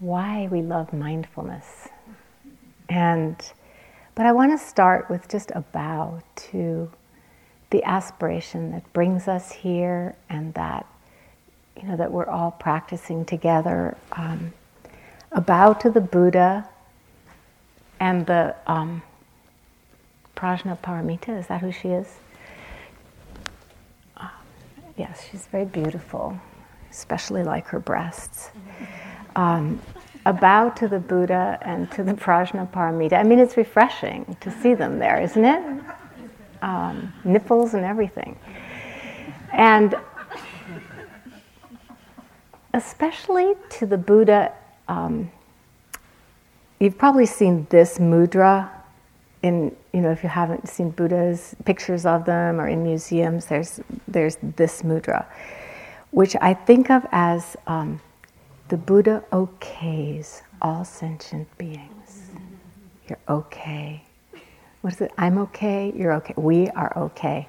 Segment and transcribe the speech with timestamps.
[0.00, 1.88] why we love mindfulness.
[2.88, 3.36] And
[4.16, 6.90] but I want to start with just a bow to
[7.70, 10.86] the aspiration that brings us here and that
[11.80, 13.96] you know that we're all practicing together.
[14.12, 14.52] Um,
[15.32, 16.68] a bow to the Buddha
[18.00, 19.02] and the um,
[20.36, 21.38] Prajnaparamita.
[21.38, 22.16] Is that who she is?
[24.16, 24.28] Uh,
[24.96, 26.40] yes, she's very beautiful,
[26.90, 28.50] especially like her breasts.
[29.36, 29.80] Um,
[30.26, 33.14] a bow to the Buddha and to the Prajnaparamita.
[33.14, 35.82] I mean, it's refreshing to see them there, isn't it?
[36.62, 38.38] Um, nipples and everything.
[39.52, 39.94] And
[42.74, 44.52] especially to the Buddha,
[44.88, 45.30] um,
[46.78, 48.70] you've probably seen this mudra
[49.42, 53.80] in, you know, if you haven't seen Buddha's pictures of them or in museums, there's,
[54.06, 55.24] there's this mudra,
[56.10, 58.00] which I think of as um,
[58.70, 62.30] the Buddha okays all sentient beings.
[63.08, 64.04] You're okay.
[64.80, 65.10] What is it?
[65.18, 66.34] I'm okay, you're okay.
[66.36, 67.48] We are okay.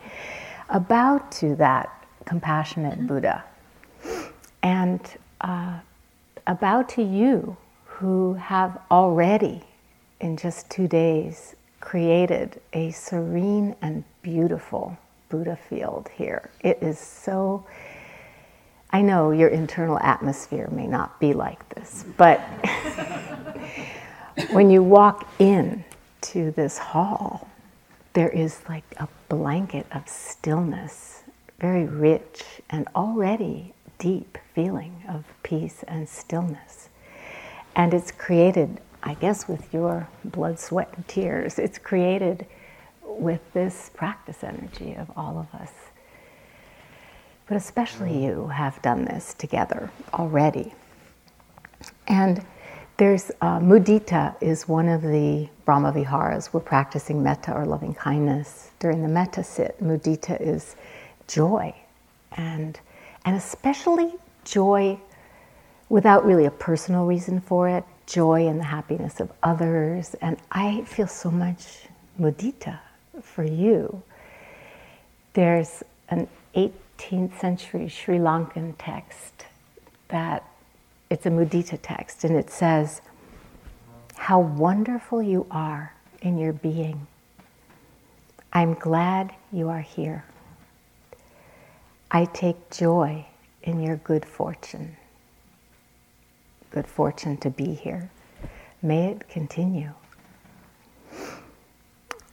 [0.70, 3.44] A bow to that compassionate Buddha.
[4.64, 5.00] And
[5.42, 5.80] uh,
[6.48, 9.62] a bow to you who have already,
[10.22, 14.98] in just two days, created a serene and beautiful
[15.30, 16.50] Buddha field here.
[16.62, 17.64] It is so
[18.94, 22.40] I know your internal atmosphere may not be like this, but
[24.52, 25.84] when you walk in
[26.22, 27.50] to this hall,
[28.14, 31.24] there is like a blanket of stillness,
[31.60, 36.90] very rich and already deep feeling of peace and stillness.
[37.76, 41.58] And it's created, I guess, with your blood, sweat, and tears.
[41.58, 42.46] It's created
[43.04, 45.72] with this practice energy of all of us
[47.52, 50.74] but especially you have done this together already.
[52.08, 52.46] And
[52.96, 56.54] there's uh, mudita is one of the Brahma Viharas.
[56.54, 59.78] We're practicing metta or loving kindness during the metta sit.
[59.84, 60.78] Mudita is
[61.28, 61.76] joy,
[62.38, 62.80] and
[63.26, 64.14] and especially
[64.46, 64.98] joy
[65.90, 67.84] without really a personal reason for it.
[68.06, 72.80] Joy in the happiness of others, and I feel so much mudita
[73.22, 74.02] for you.
[75.34, 79.46] There's an eight 18th century Sri Lankan text
[80.10, 80.46] that
[81.10, 83.02] it's a mudita text and it says,
[84.16, 87.08] How wonderful you are in your being.
[88.54, 90.26] I'm glad you are here.
[92.12, 93.26] I take joy
[93.64, 94.98] in your good fortune.
[96.70, 98.10] Good fortune to be here.
[98.82, 99.92] May it continue.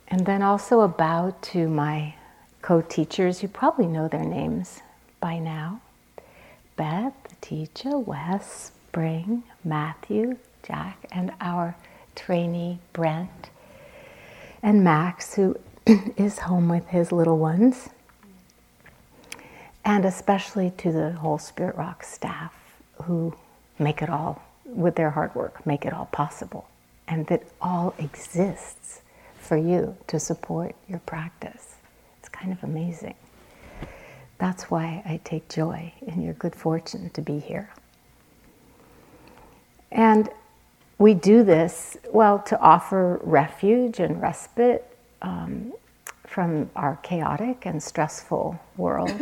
[0.09, 2.15] And then also a bow to my
[2.69, 3.43] co teachers.
[3.43, 4.83] You probably know their names
[5.21, 5.81] by now
[6.77, 11.77] Beth, Teja, Wes, Spring, Matthew, Jack, and our
[12.15, 13.49] trainee Brent,
[14.63, 15.57] and Max, who
[16.19, 17.89] is home with his little ones.
[19.83, 22.53] And especially to the whole Spirit Rock staff
[23.05, 23.35] who
[23.79, 26.69] make it all, with their hard work, make it all possible.
[27.07, 29.01] And that all exists
[29.41, 31.68] for you to support your practice
[32.39, 33.15] kind of amazing.
[34.39, 37.71] That's why I take joy in your good fortune to be here.
[39.91, 40.29] And
[40.99, 44.85] we do this, well, to offer refuge and respite
[45.23, 45.73] um,
[46.27, 49.13] from our chaotic and stressful world,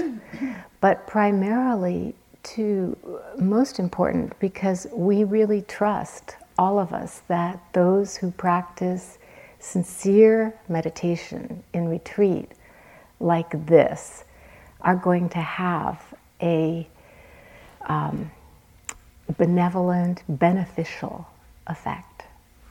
[0.80, 2.96] but primarily to,
[3.38, 9.18] most important, because we really trust, all of us, that those who practice
[9.58, 12.52] sincere meditation in retreat
[13.20, 14.24] like this
[14.80, 16.02] are going to have
[16.40, 16.86] a
[17.86, 18.30] um,
[19.36, 21.26] benevolent, beneficial
[21.66, 22.24] effect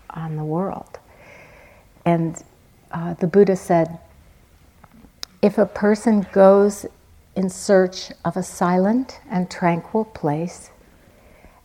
[0.09, 0.99] on the world.
[2.05, 2.41] And
[2.91, 3.99] uh, the Buddha said
[5.41, 6.85] if a person goes
[7.35, 10.71] in search of a silent and tranquil place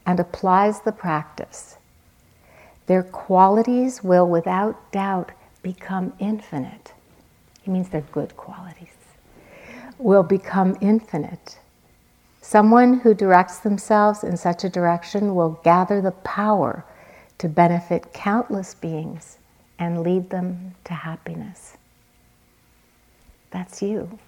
[0.05, 1.77] and applies the practice,
[2.87, 5.31] their qualities will without doubt
[5.63, 7.00] become infinite it
[7.71, 8.95] means they're good qualities,
[9.99, 11.59] will become infinite.
[12.43, 16.85] Someone who directs themselves in such a direction will gather the power
[17.39, 19.39] to benefit countless beings
[19.79, 21.77] and lead them to happiness.
[23.51, 24.19] That's you.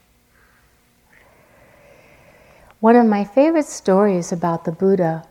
[2.81, 5.25] One of my favorite stories about the Buddha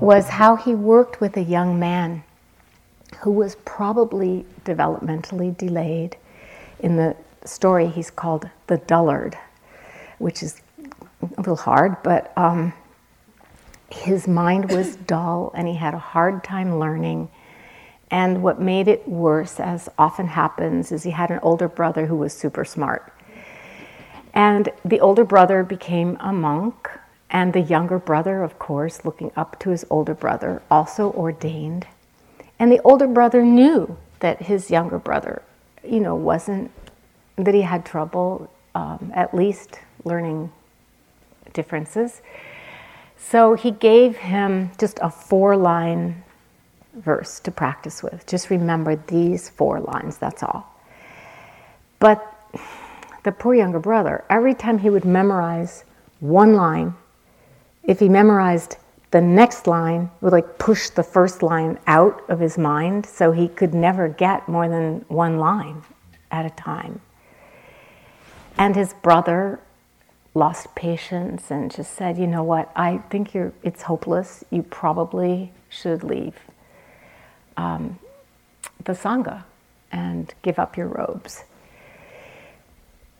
[0.00, 2.22] was how he worked with a young man
[3.18, 6.16] who was probably developmentally delayed.
[6.80, 9.36] In the story, he's called the dullard,
[10.18, 10.60] which is
[11.22, 12.72] a little hard, but um,
[13.90, 17.28] his mind was dull and he had a hard time learning.
[18.10, 22.16] And what made it worse, as often happens, is he had an older brother who
[22.16, 23.12] was super smart.
[24.34, 26.90] And the older brother became a monk,
[27.30, 31.86] and the younger brother, of course, looking up to his older brother, also ordained.
[32.60, 35.42] And the older brother knew that his younger brother,
[35.82, 36.70] you know, wasn't,
[37.36, 40.52] that he had trouble um, at least learning
[41.54, 42.20] differences.
[43.16, 46.22] So he gave him just a four line
[46.94, 48.26] verse to practice with.
[48.26, 50.70] Just remember these four lines, that's all.
[51.98, 52.26] But
[53.22, 55.84] the poor younger brother, every time he would memorize
[56.20, 56.94] one line,
[57.84, 58.76] if he memorized
[59.10, 63.48] the next line, would like push the first line out of his mind so he
[63.48, 65.82] could never get more than one line
[66.30, 67.00] at a time.
[68.56, 69.60] And his brother
[70.34, 72.70] lost patience and just said, "You know what?
[72.76, 73.52] I think you're.
[73.62, 74.44] It's hopeless.
[74.50, 76.36] You probably should leave
[77.56, 77.98] um,
[78.84, 79.44] the sangha
[79.90, 81.44] and give up your robes."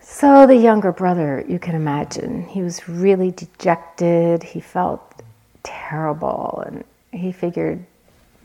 [0.01, 4.43] So the younger brother, you can imagine, he was really dejected.
[4.43, 5.10] He felt
[5.63, 7.85] terrible, and he figured,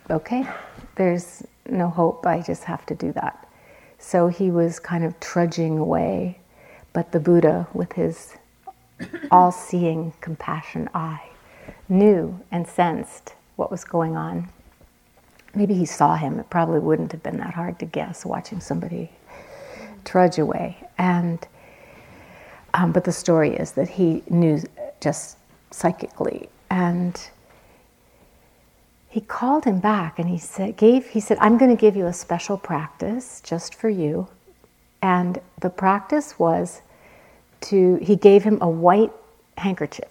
[0.09, 0.47] "Okay,
[0.95, 2.25] there's no hope.
[2.25, 3.47] I just have to do that."
[3.97, 6.39] So he was kind of trudging away.
[6.94, 8.35] But the Buddha, with his
[9.31, 11.29] all seeing compassion eye,
[11.89, 14.50] knew and sensed what was going on.
[15.53, 16.39] Maybe he saw him.
[16.39, 19.11] It probably wouldn't have been that hard to guess watching somebody
[20.03, 20.77] trudge away.
[20.97, 21.45] And
[22.73, 24.61] um, but the story is that he knew
[25.00, 25.38] just
[25.71, 27.30] psychically, and
[29.07, 32.06] he called him back and he said, "Gave he said I'm going to give you
[32.07, 34.27] a special practice just for you."
[35.01, 36.81] And the practice was
[37.62, 39.12] to, he gave him a white
[39.57, 40.10] handkerchief,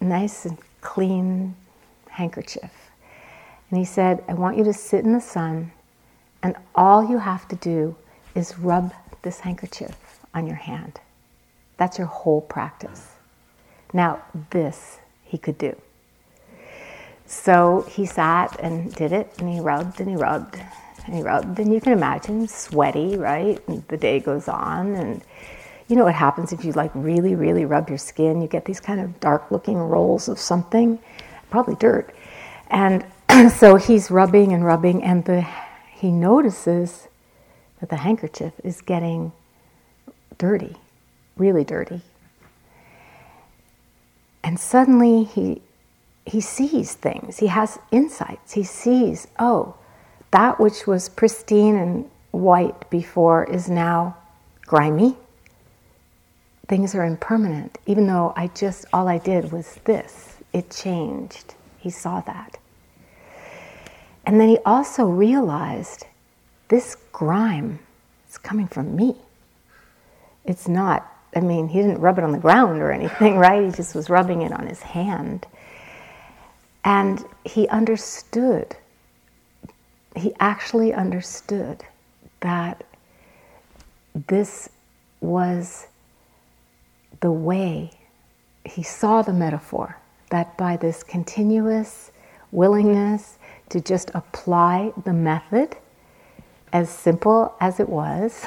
[0.00, 1.54] nice and clean
[2.08, 2.72] handkerchief.
[3.68, 5.72] And he said, I want you to sit in the sun,
[6.42, 7.96] and all you have to do
[8.34, 9.96] is rub this handkerchief
[10.32, 11.00] on your hand.
[11.76, 13.12] That's your whole practice.
[13.92, 15.76] Now, this he could do.
[17.26, 20.58] So he sat and did it, and he rubbed and he rubbed
[21.08, 21.58] and he rubbed.
[21.58, 23.60] And you can imagine, sweaty, right?
[23.66, 25.22] And the day goes on, and
[25.88, 28.42] you know what happens if you like really, really rub your skin?
[28.42, 30.98] You get these kind of dark looking rolls of something,
[31.50, 32.14] probably dirt.
[32.68, 33.04] And
[33.50, 35.46] so he's rubbing and rubbing, and the,
[35.94, 37.08] he notices
[37.80, 39.32] that the handkerchief is getting
[40.36, 40.76] dirty,
[41.36, 42.02] really dirty.
[44.42, 45.62] And suddenly he,
[46.24, 48.52] he sees things, he has insights.
[48.52, 49.74] He sees, oh,
[50.30, 54.16] that which was pristine and white before is now
[54.62, 55.16] grimy
[56.68, 60.36] things are impermanent, even though I just, all I did was this.
[60.52, 61.54] It changed.
[61.78, 62.58] He saw that.
[64.26, 66.04] And then he also realized
[66.68, 67.78] this grime
[68.28, 69.16] is coming from me.
[70.44, 73.64] It's not, I mean, he didn't rub it on the ground or anything, right?
[73.64, 75.46] He just was rubbing it on his hand.
[76.84, 78.76] And he understood,
[80.16, 81.84] he actually understood
[82.40, 82.84] that
[84.26, 84.68] this
[85.20, 85.86] was
[87.20, 87.90] the way
[88.64, 89.96] he saw the metaphor
[90.30, 92.10] that by this continuous
[92.52, 93.38] willingness
[93.70, 95.76] to just apply the method,
[96.72, 98.46] as simple as it was,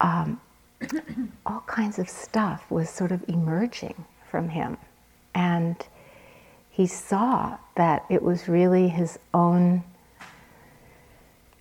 [0.00, 0.40] um,
[1.46, 4.76] all kinds of stuff was sort of emerging from him.
[5.34, 5.76] And
[6.70, 9.82] he saw that it was really his own,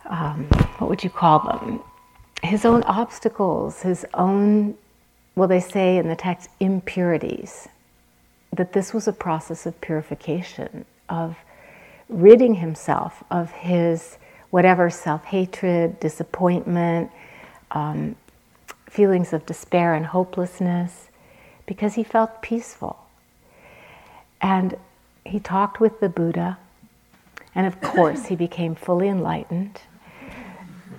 [0.09, 0.45] um,
[0.77, 1.81] what would you call them?
[2.41, 4.75] His own obstacles, his own
[5.39, 7.69] well, they say in the text, impurities,
[8.53, 11.38] that this was a process of purification, of
[12.09, 14.17] ridding himself of his
[14.49, 17.09] whatever self hatred, disappointment,
[17.71, 18.17] um,
[18.89, 21.10] feelings of despair and hopelessness,
[21.65, 22.98] because he felt peaceful.
[24.41, 24.77] And
[25.25, 26.58] he talked with the Buddha,
[27.53, 29.81] and of course, he became fully enlightened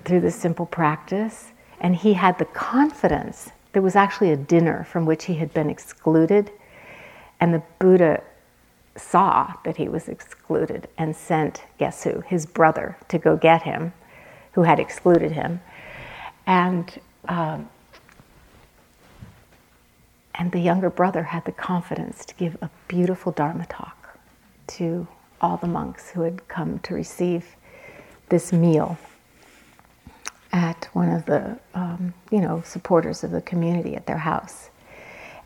[0.04, 1.52] through this simple practice.
[1.80, 5.70] And he had the confidence there was actually a dinner from which he had been
[5.70, 6.50] excluded,
[7.38, 8.22] and the Buddha
[8.96, 13.92] saw that he was excluded and sent, guess who, his brother, to go get him,
[14.52, 15.60] who had excluded him.
[16.46, 17.68] And, um,
[20.40, 24.18] and the younger brother had the confidence to give a beautiful Dharma talk
[24.66, 25.06] to
[25.40, 27.54] all the monks who had come to receive
[28.30, 28.98] this meal
[30.52, 34.70] at one of the um, you know supporters of the community at their house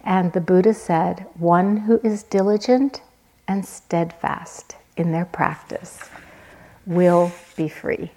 [0.03, 3.03] and the buddha said one who is diligent
[3.49, 6.11] and steadfast in their practice
[6.87, 8.11] will be free.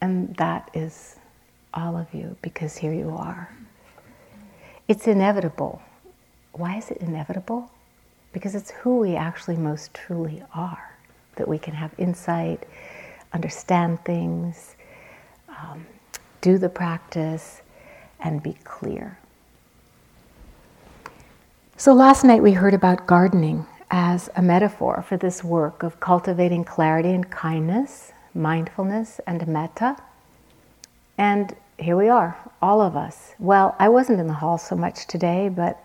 [0.00, 1.16] And that is
[1.74, 3.48] all of you because here you are.
[4.88, 5.82] It's inevitable.
[6.52, 7.70] Why is it inevitable?
[8.32, 10.96] Because it's who we actually most truly are,
[11.36, 12.64] that we can have insight,
[13.34, 14.74] understand things,
[15.50, 15.86] um,
[16.40, 17.60] do the practice,
[18.20, 19.18] and be clear.
[21.76, 26.64] So last night we heard about gardening as a metaphor for this work of cultivating
[26.64, 29.96] clarity and kindness, mindfulness and metta.
[31.16, 33.34] And here we are, all of us.
[33.38, 35.84] Well, I wasn't in the hall so much today, but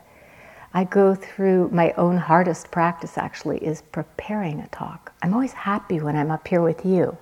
[0.74, 5.14] I go through my own hardest practice actually is preparing a talk.
[5.22, 7.16] I'm always happy when I'm up here with you,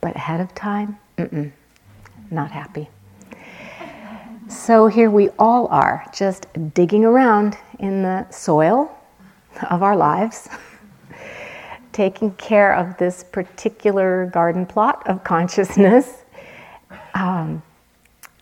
[0.00, 0.98] but ahead of time,
[2.30, 2.88] not happy.
[4.48, 8.90] So here we all are, just digging around in the soil
[9.70, 10.48] of our lives,
[11.92, 16.19] taking care of this particular garden plot of consciousness
[17.14, 17.62] um,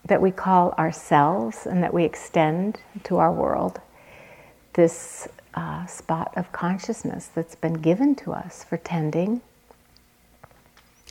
[0.04, 3.80] that we call ourselves and that we extend to our world.
[4.74, 9.40] This uh, spot of consciousness that's been given to us for tending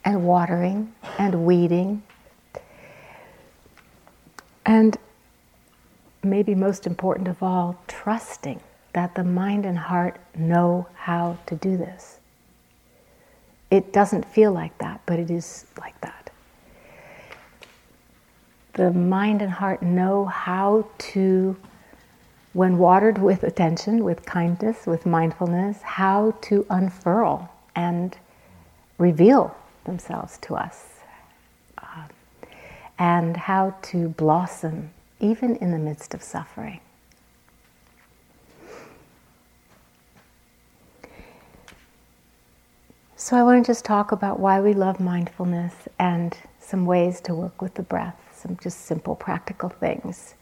[0.06, 2.04] and watering and weeding
[4.66, 4.98] and
[6.24, 8.60] maybe most important of all, trusting
[8.94, 12.20] that the mind and heart know how to do this.
[13.72, 16.17] It doesn't feel like that, but it is like that.
[18.78, 21.58] The mind and heart know how to,
[22.54, 28.16] when watered with attention, with kindness, with mindfulness, how to unfurl and
[29.00, 29.56] reveal
[29.86, 31.00] themselves to us
[31.80, 32.04] uh,
[33.00, 36.80] and how to blossom even in the midst of suffering.
[43.16, 47.34] So, I want to just talk about why we love mindfulness and some ways to
[47.34, 50.36] work with the breath, some just simple practical things.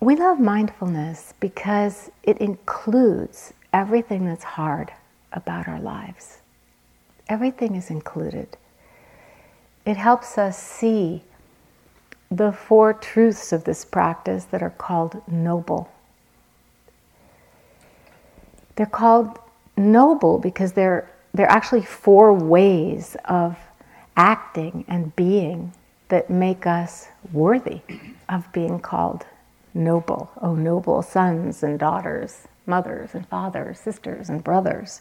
[0.00, 4.92] We love mindfulness because it includes everything that's hard
[5.32, 6.38] about our lives.
[7.28, 8.56] Everything is included
[9.88, 11.22] it helps us see
[12.30, 15.90] the four truths of this practice that are called noble.
[18.76, 19.38] They're called
[19.78, 23.56] noble because they're, they're actually four ways of
[24.18, 25.72] acting and being
[26.08, 27.80] that make us worthy
[28.28, 29.24] of being called
[29.72, 30.30] noble.
[30.42, 35.00] Oh, noble sons and daughters, mothers and fathers, sisters and brothers.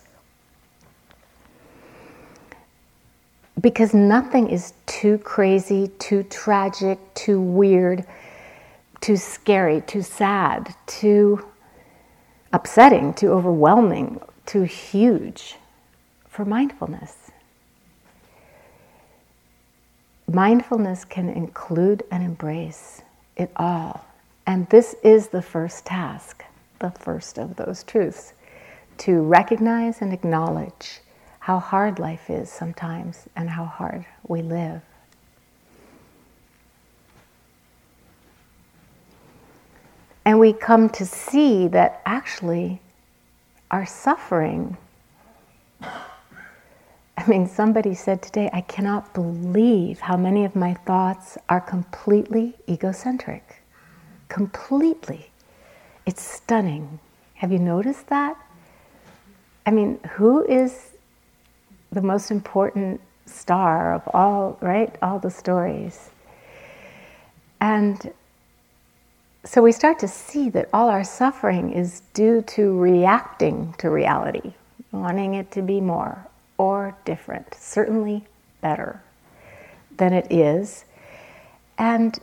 [3.62, 8.06] because nothing is too crazy, too tragic, too weird,
[9.02, 11.44] too scary, too sad, too
[12.54, 15.56] upsetting, too overwhelming, too huge
[16.28, 17.27] for mindfulness.
[20.30, 23.02] Mindfulness can include and embrace
[23.38, 24.06] it all.
[24.46, 26.44] And this is the first task,
[26.80, 28.34] the first of those truths
[29.00, 31.00] to recognize and acknowledge
[31.40, 34.82] how hard life is sometimes and how hard we live.
[40.26, 42.82] And we come to see that actually
[43.72, 44.76] our suffering.
[47.18, 52.54] I mean, somebody said today, I cannot believe how many of my thoughts are completely
[52.70, 53.64] egocentric.
[54.30, 55.32] Completely.
[56.06, 57.00] It's stunning.
[57.34, 58.38] Have you noticed that?
[59.66, 60.92] I mean, who is
[61.92, 64.96] the most important star of all, right?
[65.02, 66.12] All the stories.
[67.60, 68.14] And
[69.44, 74.54] so we start to see that all our suffering is due to reacting to reality,
[74.92, 78.26] wanting it to be more or different, certainly
[78.62, 79.02] better
[79.98, 80.86] than it is.
[81.78, 82.18] And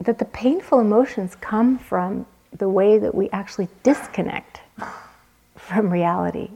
[0.00, 2.26] that the painful emotions come from
[2.56, 4.60] the way that we actually disconnect
[5.56, 6.50] from reality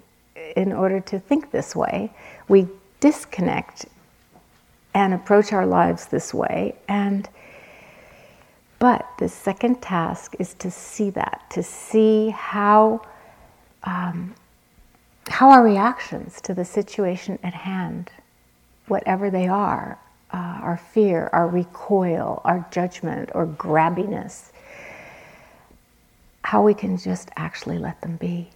[0.56, 2.12] in order to think this way.
[2.48, 2.68] We
[3.00, 3.86] disconnect
[4.94, 6.76] and approach our lives this way.
[6.88, 7.28] And
[8.78, 13.00] but the second task is to see that, to see how
[13.84, 14.34] um,
[15.28, 18.10] how our reactions to the situation at hand,
[18.88, 19.98] whatever they are,
[20.32, 24.50] uh, our fear, our recoil, our judgment, or grabbiness,
[26.42, 28.50] how we can just actually let them be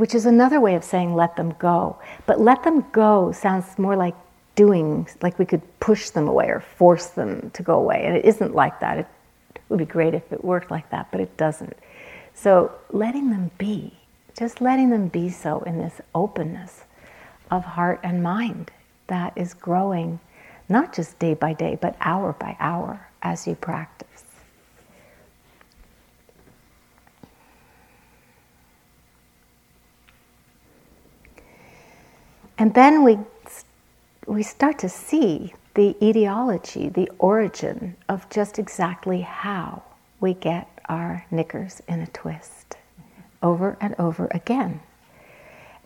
[0.00, 1.98] which is another way of saying let them go.
[2.24, 4.14] But let them go sounds more like
[4.54, 8.04] doing, like we could push them away or force them to go away.
[8.06, 8.96] And it isn't like that.
[8.96, 9.06] It
[9.68, 11.76] would be great if it worked like that, but it doesn't.
[12.32, 13.92] So letting them be,
[14.36, 16.84] just letting them be so in this openness
[17.50, 18.70] of heart and mind
[19.08, 20.20] that is growing
[20.68, 24.24] not just day by day, but hour by hour as you practice.
[32.56, 33.18] And then we,
[34.26, 39.82] we start to see the etiology, the origin of just exactly how
[40.20, 42.59] we get our knickers in a twist
[43.42, 44.80] over and over again.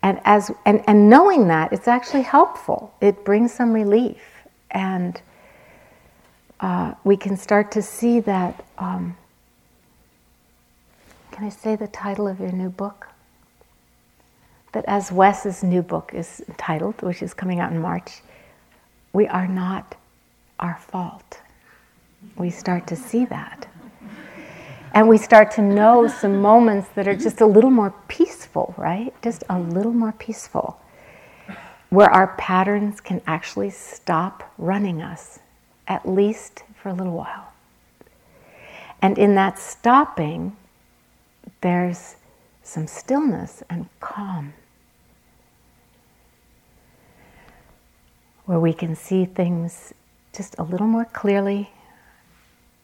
[0.03, 2.95] And, as, and, and knowing that, it's actually helpful.
[3.01, 4.21] It brings some relief.
[4.71, 5.21] And
[6.61, 8.65] uh, we can start to see that.
[8.79, 9.17] Um,
[11.33, 13.09] can I say the title of your new book?
[14.73, 18.21] That as Wes's new book is entitled, which is coming out in March,
[19.13, 19.95] we are not
[20.59, 21.41] our fault.
[22.37, 23.67] We start to see that.
[24.95, 29.13] And we start to know some moments that are just a little more peaceful, right?
[29.23, 30.81] Just a little more peaceful,
[31.91, 35.41] where our patterns can actually stop running us,
[35.89, 37.53] at least for a little while.
[39.03, 40.57] And in that stopping,
[41.61, 42.15] there's
[42.63, 44.55] some stillness and calm.
[48.47, 49.93] Where we can see things
[50.33, 51.71] just a little more clearly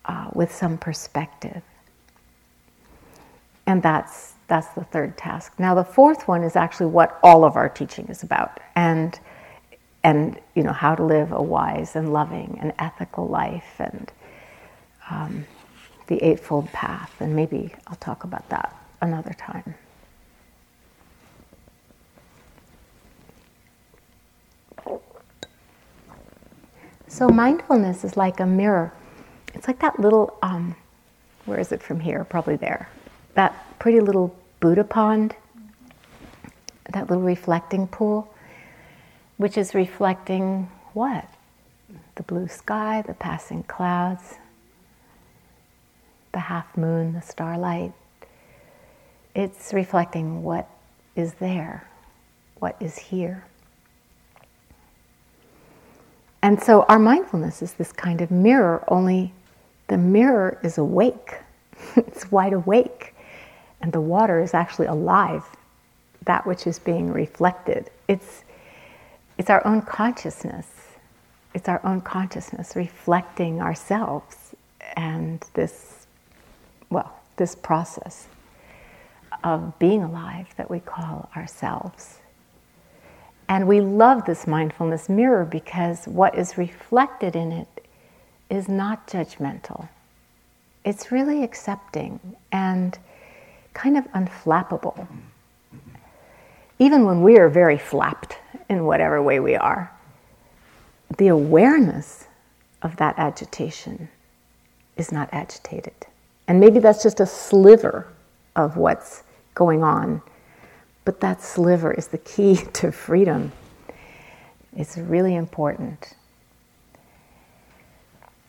[0.07, 1.63] uh, with some perspective.
[3.67, 5.55] And that's, that's the third task.
[5.59, 8.59] Now, the fourth one is actually what all of our teaching is about.
[8.75, 9.19] And,
[10.03, 14.11] and you know, how to live a wise and loving and ethical life and
[15.11, 15.47] um,
[16.07, 17.15] the Eightfold Path.
[17.21, 19.75] And maybe I'll talk about that another time.
[27.07, 28.93] So, mindfulness is like a mirror.
[29.53, 30.77] It's like that little, um,
[31.45, 32.25] where is it from here?
[32.25, 32.89] Probably there
[33.35, 35.35] that pretty little Buddha pond,
[36.93, 38.33] that little reflecting pool,
[39.37, 41.27] which is reflecting what?
[42.17, 44.35] The blue sky, the passing clouds,
[46.33, 47.93] the half moon, the starlight.
[49.35, 50.69] It's reflecting what
[51.17, 51.89] is there,
[52.59, 53.45] what is here.
[56.43, 59.33] And so our mindfulness is this kind of mirror, only
[59.89, 61.35] the mirror is awake.
[61.97, 63.15] it's wide awake
[63.81, 65.45] and the water is actually alive,
[66.25, 67.91] that which is being reflected.
[68.09, 68.45] It's,
[69.39, 70.67] it's our own consciousness.
[71.55, 74.55] It's our own consciousness reflecting ourselves
[74.97, 76.07] and this,
[76.91, 78.27] well, this process
[79.43, 82.19] of being alive that we call ourselves.
[83.49, 87.87] And we love this mindfulness mirror because what is reflected in it
[88.49, 89.89] is not judgmental.
[90.85, 92.21] It's really accepting
[92.53, 92.97] and
[93.75, 95.07] kind of unflappable.
[96.79, 99.93] Even when we are very flapped in whatever way we are,
[101.19, 102.27] the awareness
[102.83, 104.09] of that agitation
[104.97, 105.95] is not agitated.
[106.49, 108.09] And maybe that's just a sliver
[108.57, 109.23] of what's
[109.55, 110.23] going on,
[111.05, 113.53] but that sliver is the key to freedom.
[114.77, 116.15] It's really important.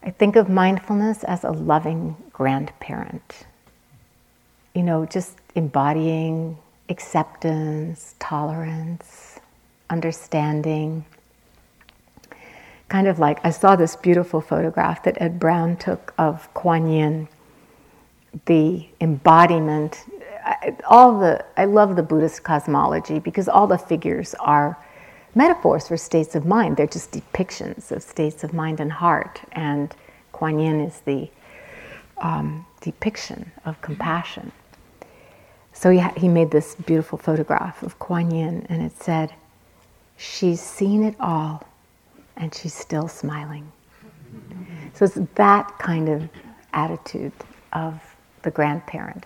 [0.04, 3.46] I think of mindfulness as a loving grandparent
[4.74, 6.58] you know, just embodying
[6.90, 9.40] acceptance, tolerance,
[9.90, 11.06] understanding.
[12.90, 17.28] Kind of like I saw this beautiful photograph that Ed Brown took of Kuan Yin,
[18.46, 20.06] the embodiment.
[20.90, 24.78] All the I love the Buddhist cosmology because all the figures are
[25.36, 26.78] metaphors for states of mind.
[26.78, 29.96] They're just depictions of states of mind and heart, and
[30.34, 31.30] Kuan Yin is the
[32.18, 34.52] um, depiction of compassion.
[35.82, 39.34] So he, he made this beautiful photograph of Kuan Yin, and it said,
[40.16, 41.64] She's seen it all,
[42.38, 43.72] and she's still smiling.
[44.94, 46.30] So it's that kind of
[46.74, 47.32] attitude
[47.74, 48.00] of
[48.44, 49.26] the grandparent.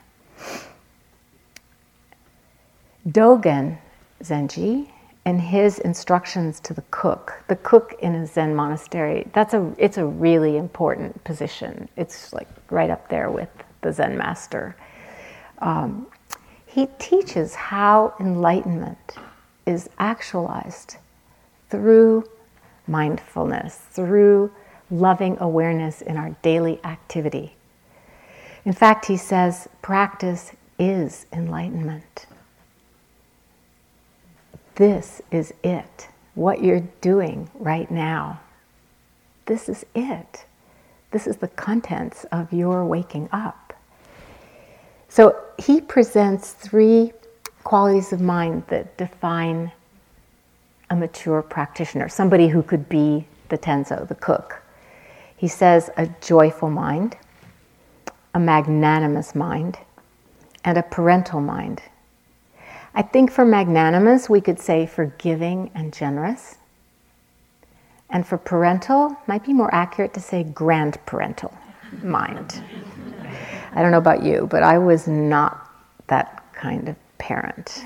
[3.10, 3.78] Dogen
[4.24, 4.90] Zenji
[5.26, 9.98] and his instructions to the cook, the cook in a Zen monastery, that's a it's
[9.98, 11.90] a really important position.
[11.98, 13.50] It's like right up there with
[13.82, 14.78] the Zen master.
[15.60, 16.08] Um,
[16.76, 19.16] he teaches how enlightenment
[19.66, 20.98] is actualized
[21.70, 22.22] through
[22.86, 24.52] mindfulness, through
[24.92, 27.56] loving awareness in our daily activity.
[28.66, 32.26] In fact, he says practice is enlightenment.
[34.76, 38.42] This is it, what you're doing right now.
[39.46, 40.44] This is it.
[41.12, 43.65] This is the contents of your waking up.
[45.16, 47.14] So he presents three
[47.64, 49.72] qualities of mind that define
[50.90, 54.62] a mature practitioner, somebody who could be the tenzo, the cook.
[55.38, 57.16] He says a joyful mind,
[58.34, 59.78] a magnanimous mind,
[60.66, 61.82] and a parental mind.
[62.94, 66.58] I think for magnanimous, we could say forgiving and generous.
[68.10, 71.54] And for parental, might be more accurate to say grandparental
[72.04, 72.62] mind.
[73.76, 75.70] I don't know about you, but I was not
[76.08, 77.84] that kind of parent.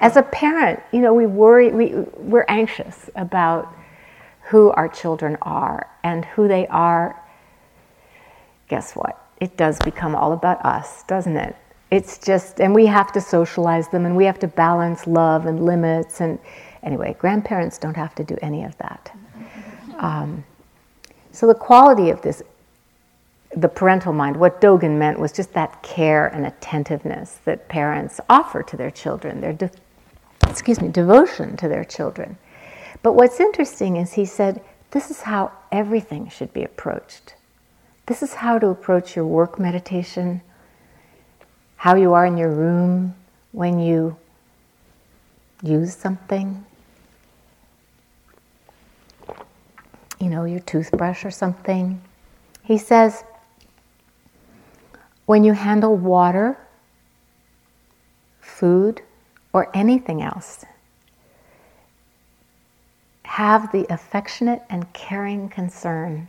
[0.00, 3.74] As a parent, you know, we worry, we, we're anxious about
[4.42, 7.20] who our children are and who they are.
[8.68, 9.26] Guess what?
[9.40, 11.56] It does become all about us, doesn't it?
[11.90, 15.64] It's just, and we have to socialize them and we have to balance love and
[15.64, 16.20] limits.
[16.20, 16.38] And
[16.82, 19.12] anyway, grandparents don't have to do any of that.
[19.98, 20.44] Um,
[21.32, 22.42] so the quality of this,
[23.56, 28.62] the parental mind, what Dogen meant was just that care and attentiveness that parents offer
[28.62, 29.70] to their children, their, de-
[30.48, 32.38] excuse me, devotion to their children.
[33.02, 37.34] But what's interesting is he said, this is how everything should be approached.
[38.06, 40.42] This is how to approach your work meditation,
[41.76, 43.14] how you are in your room
[43.52, 44.16] when you
[45.62, 46.64] use something,
[50.20, 52.00] you know, your toothbrush or something.
[52.62, 53.24] He says,
[55.30, 56.58] when you handle water,
[58.40, 59.00] food,
[59.52, 60.64] or anything else,
[63.22, 66.28] have the affectionate and caring concern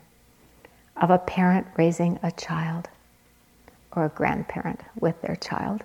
[0.97, 2.89] of a parent raising a child
[3.93, 5.81] or a grandparent with their child.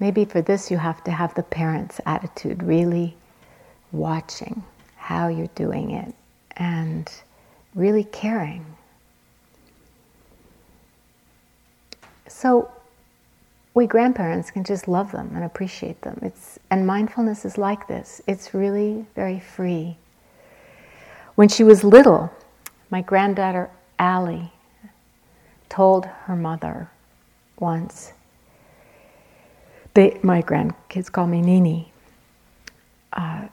[0.00, 3.16] Maybe for this, you have to have the parent's attitude, really
[3.90, 4.62] watching
[4.96, 6.14] how you're doing it
[6.58, 7.10] and
[7.74, 8.76] really caring.
[12.30, 12.70] So,
[13.74, 16.18] we grandparents can just love them and appreciate them.
[16.22, 19.96] It's, and mindfulness is like this it's really very free.
[21.34, 22.32] When she was little,
[22.90, 24.52] my granddaughter Allie
[25.68, 26.90] told her mother
[27.58, 28.12] once,
[29.94, 31.92] they, my grandkids call me Nini.
[33.12, 33.48] Uh,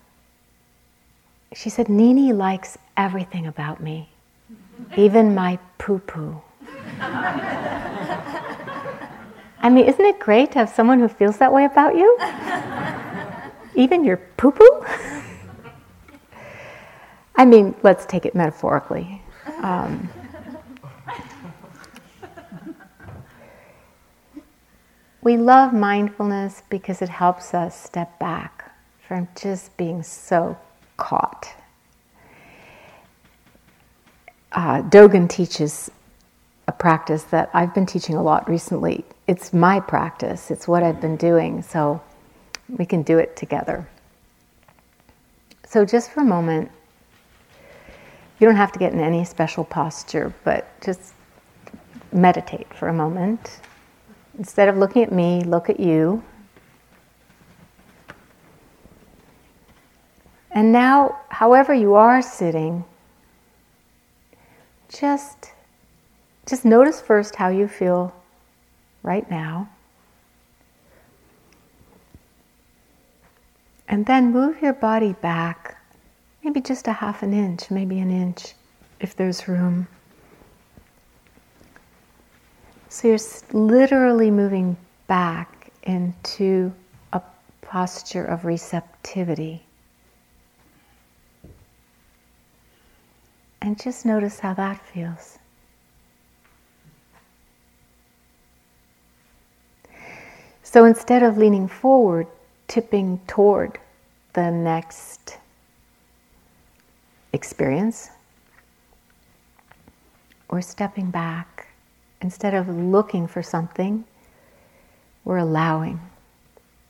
[1.54, 4.10] she said, Nini likes everything about me,
[4.96, 6.42] even my poo poo.
[9.68, 12.18] I mean, isn't it great to have someone who feels that way about you?
[13.76, 14.86] even your poo poo?
[17.36, 19.22] I mean, let's take it metaphorically.
[19.62, 20.10] Um,
[25.22, 28.74] we love mindfulness because it helps us step back
[29.06, 30.58] from just being so
[30.96, 31.54] caught.
[34.54, 35.92] Uh, Dogen teaches
[36.70, 39.04] a practice that I've been teaching a lot recently.
[39.28, 42.02] It's my practice, it's what I've been doing, so
[42.70, 43.88] we can do it together.
[45.66, 46.72] So, just for a moment,
[48.40, 51.14] you don't have to get in any special posture, but just
[52.14, 53.60] meditate for a moment.
[54.38, 56.24] Instead of looking at me, look at you.
[60.52, 62.86] And now, however you are sitting,
[64.88, 65.52] just,
[66.46, 68.14] just notice first how you feel
[69.08, 69.70] right now.
[73.88, 75.78] And then move your body back
[76.48, 78.54] maybe just a half an inch, maybe an inch,
[79.02, 79.86] if there's room.
[82.88, 83.18] So you're
[83.52, 86.72] literally moving back into
[87.12, 87.22] a
[87.62, 89.62] posture of receptivity.
[93.62, 95.37] And just notice how that feels.
[100.70, 102.28] So instead of leaning forward,
[102.68, 103.80] tipping toward
[104.34, 105.38] the next
[107.32, 108.10] experience.
[110.50, 111.68] We're stepping back.
[112.22, 114.04] Instead of looking for something,
[115.24, 116.02] we're allowing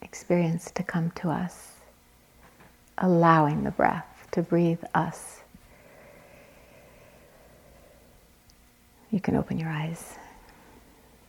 [0.01, 1.73] experience to come to us,
[2.97, 5.41] allowing the breath to breathe us.
[9.11, 10.15] You can open your eyes.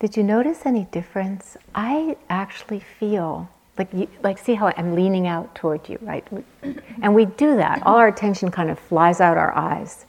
[0.00, 1.56] Did you notice any difference?
[1.74, 6.26] I actually feel like you, like see how I'm leaning out toward you, right?
[7.02, 7.82] And we do that.
[7.84, 10.06] All our attention kind of flies out our eyes,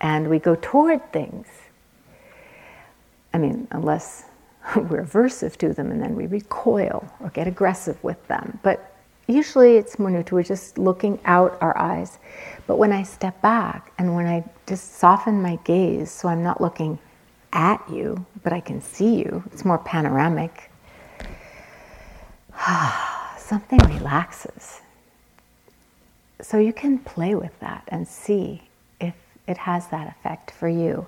[0.00, 1.46] and we go toward things.
[3.32, 4.24] I mean, unless
[4.76, 8.58] we're aversive to them, and then we recoil or get aggressive with them.
[8.62, 8.94] But
[9.26, 10.36] usually, it's more neutral.
[10.36, 12.18] We're just looking out our eyes.
[12.66, 16.60] But when I step back and when I just soften my gaze, so I'm not
[16.60, 16.98] looking
[17.52, 19.42] at you, but I can see you.
[19.52, 20.70] It's more panoramic.
[23.38, 24.80] Something relaxes.
[26.40, 28.62] So you can play with that and see
[29.00, 29.14] if
[29.46, 31.06] it has that effect for you.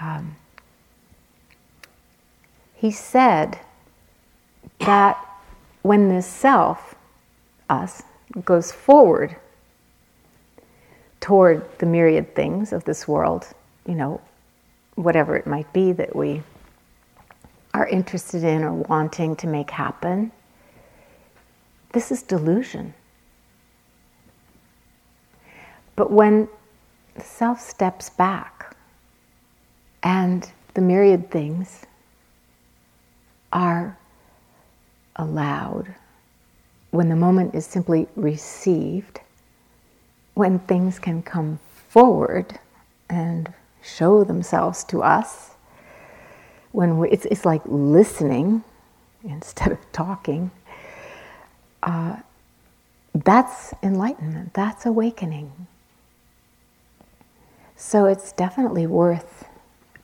[0.00, 0.36] Um,
[2.74, 3.58] he said
[4.80, 5.18] that
[5.82, 6.94] when this self,
[7.68, 8.02] us,
[8.44, 9.36] goes forward
[11.20, 13.46] toward the myriad things of this world,
[13.86, 14.20] you know,
[14.98, 16.42] whatever it might be that we
[17.72, 20.32] are interested in or wanting to make happen,
[21.92, 22.92] this is delusion.
[25.94, 26.48] But when
[27.14, 28.76] the self steps back
[30.02, 31.84] and the myriad things
[33.52, 33.96] are
[35.14, 35.94] allowed,
[36.90, 39.20] when the moment is simply received,
[40.34, 42.58] when things can come forward
[43.08, 43.52] and
[43.82, 45.50] show themselves to us,
[46.72, 48.62] when we, it's, it's like listening
[49.24, 50.50] instead of talking,
[51.82, 52.16] uh,
[53.14, 55.50] that's enlightenment, that's awakening.
[57.76, 59.46] So it's definitely worth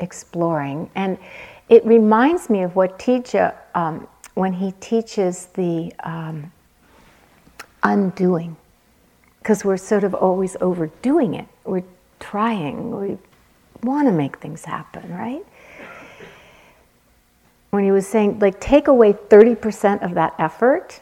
[0.00, 0.90] exploring.
[0.94, 1.18] And
[1.68, 6.52] it reminds me of what Teja, um, when he teaches the um,
[7.82, 8.56] undoing,
[9.38, 11.46] because we're sort of always overdoing it.
[11.64, 11.84] We're
[12.18, 13.18] trying, we
[13.84, 15.44] want to make things happen, right?
[17.70, 21.00] When he was saying, like, take away 30% of that effort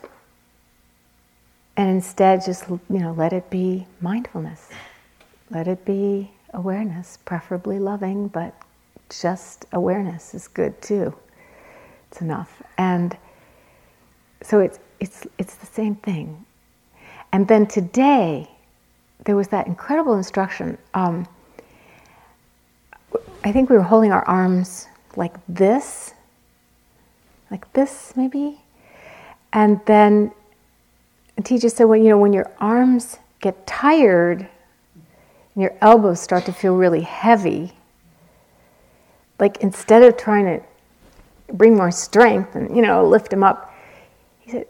[1.76, 4.68] and instead just, you know, let it be mindfulness.
[5.50, 8.54] Let it be awareness, preferably loving, but
[9.08, 11.14] just awareness is good too.
[12.10, 12.62] It's enough.
[12.78, 13.16] And
[14.42, 16.44] so it's, it's, it's the same thing.
[17.32, 18.50] And then today,
[19.24, 20.76] there was that incredible instruction.
[20.94, 21.26] Um,
[23.44, 26.14] I think we were holding our arms like this,
[27.50, 28.60] like this maybe.
[29.52, 30.32] And then
[31.36, 34.48] the teacher said, well, you know, when your arms get tired
[35.54, 37.72] and your elbows start to feel really heavy,
[39.38, 40.64] like instead of trying to
[41.52, 43.74] bring more strength and, you know, lift them up,
[44.40, 44.66] he said,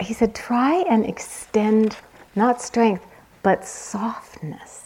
[0.00, 1.96] he said, try and extend
[2.34, 3.04] not strength,
[3.42, 4.81] but softness.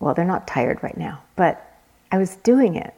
[0.00, 1.64] Well, they're not tired right now, but
[2.10, 2.94] I was doing it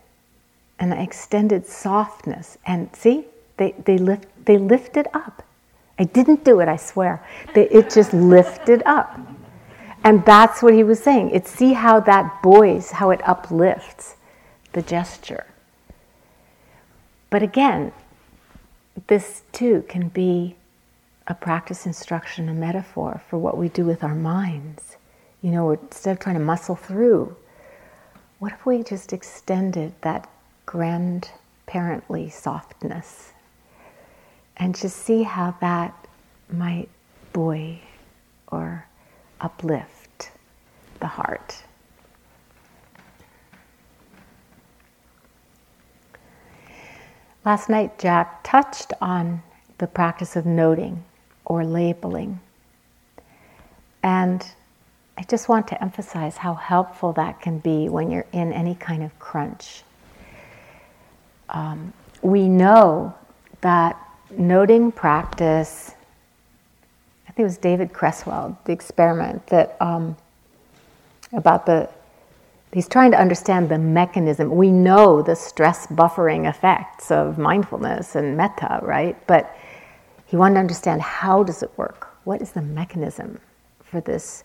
[0.79, 2.59] and I extended softness.
[2.67, 3.25] And see,
[3.57, 5.43] they, they, lift, they lifted up.
[5.99, 7.25] I didn't do it, I swear.
[7.55, 9.19] They, it just lifted up.
[10.03, 11.31] And that's what he was saying.
[11.31, 14.17] It's see how that buoys, how it uplifts
[14.73, 15.47] the gesture.
[17.29, 17.93] But again,
[19.09, 20.57] this too can be
[21.27, 24.97] a practice instruction, a metaphor for what we do with our minds.
[25.43, 27.35] You know, instead of trying to muscle through,
[28.39, 30.29] what if we just extended that
[30.67, 33.33] grandparently softness
[34.57, 35.95] and just see how that
[36.51, 36.89] might
[37.33, 37.83] buoy
[38.49, 38.87] or
[39.41, 40.31] uplift
[41.01, 41.63] the heart?
[47.43, 49.43] Last night, Jack touched on
[49.79, 51.03] the practice of noting
[51.47, 52.39] or labeling.
[54.03, 54.47] And
[55.21, 59.03] I just want to emphasize how helpful that can be when you're in any kind
[59.03, 59.83] of crunch.
[61.51, 63.15] Um, we know
[63.61, 63.99] that
[64.31, 65.95] noting practice,
[67.29, 70.17] I think it was David Creswell, the experiment that um,
[71.35, 71.91] about the
[72.73, 74.55] He's trying to understand the mechanism.
[74.55, 79.17] We know the stress buffering effects of mindfulness and metta, right?
[79.27, 79.55] But
[80.27, 82.17] he wanted to understand how does it work?
[82.23, 83.41] What is the mechanism
[83.83, 84.45] for this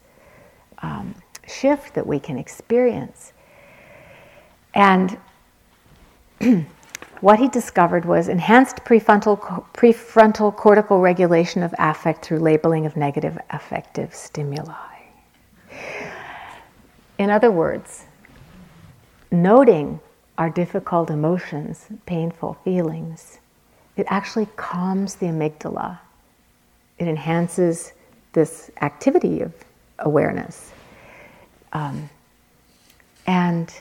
[0.80, 1.16] um,
[1.48, 3.34] shift that we can experience?
[4.74, 5.18] And
[7.22, 13.38] what he discovered was enhanced prefrontal, prefrontal cortical regulation of affect through labeling of negative
[13.50, 14.74] affective stimuli.
[17.18, 18.06] In other words,
[19.32, 20.00] noting
[20.38, 23.40] our difficult emotions, painful feelings,
[23.96, 26.00] it actually calms the amygdala.
[27.00, 27.94] It enhances
[28.34, 29.54] this activity of
[30.00, 30.72] awareness.
[31.74, 32.10] Um,
[33.28, 33.74] and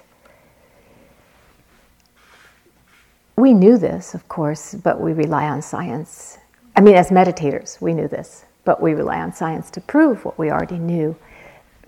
[3.37, 6.38] we knew this, of course, but we rely on science.
[6.77, 10.38] I mean, as meditators, we knew this, but we rely on science to prove what
[10.38, 11.16] we already knew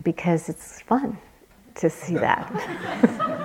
[0.03, 1.19] because it's fun
[1.77, 3.33] to see that.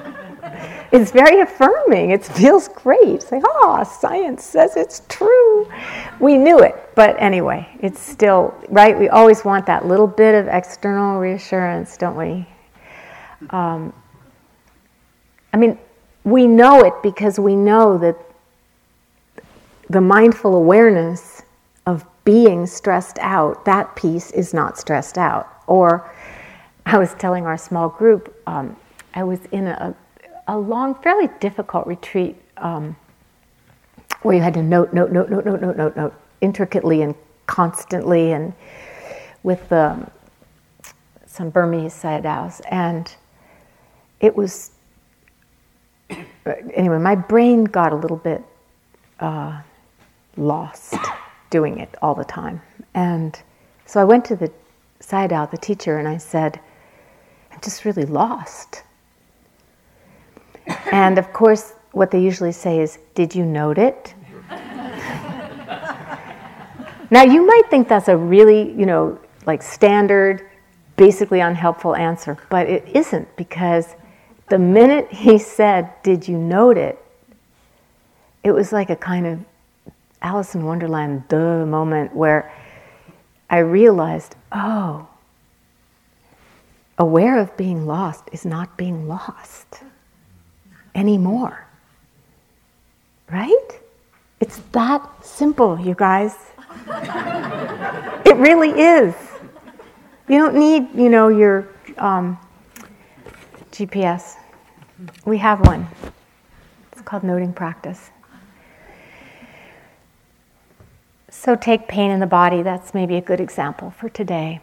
[0.91, 2.11] it's very affirming.
[2.11, 2.99] It feels great.
[3.01, 5.69] It's like, oh, science says it's true.
[6.19, 8.97] We knew it, but anyway, it's still, right?
[8.97, 12.47] We always want that little bit of external reassurance, don't we?
[13.51, 13.93] Um,
[15.53, 15.77] I mean,
[16.23, 18.15] we know it because we know that
[19.89, 21.41] the mindful awareness
[21.85, 25.63] of being stressed out, that piece is not stressed out.
[25.67, 26.13] Or
[26.85, 28.75] I was telling our small group, um,
[29.13, 29.95] I was in a,
[30.51, 32.93] a long, fairly difficult retreat um,
[34.21, 38.33] where you had to note, note, note, note, note, note, note, note intricately and constantly,
[38.33, 38.53] and
[39.43, 40.11] with um,
[41.25, 42.59] some Burmese sayadaws.
[42.69, 43.15] And
[44.19, 44.71] it was,
[46.75, 48.43] anyway, my brain got a little bit
[49.21, 49.61] uh,
[50.35, 50.95] lost
[51.49, 52.61] doing it all the time.
[52.93, 53.41] And
[53.85, 54.51] so I went to the
[54.99, 56.59] sayadaw, the teacher, and I said,
[57.51, 58.83] I'm just really lost.
[60.91, 64.13] And of course, what they usually say is, Did you note it?
[67.09, 70.49] now, you might think that's a really, you know, like standard,
[70.97, 73.95] basically unhelpful answer, but it isn't because
[74.49, 76.97] the minute he said, Did you note it?
[78.43, 79.39] it was like a kind of
[80.21, 82.51] Alice in Wonderland, the moment where
[83.49, 85.07] I realized, oh,
[86.97, 89.81] aware of being lost is not being lost
[90.95, 91.65] anymore.
[93.29, 93.79] Right?
[94.39, 96.35] It's that simple, you guys.
[98.25, 99.15] it really is.
[100.27, 102.37] You don't need, you know, your um,
[103.71, 104.35] GPS.
[105.25, 105.87] We have one.
[106.91, 108.09] It's called noting practice.
[111.29, 114.59] So, take pain in the body, that's maybe a good example for today.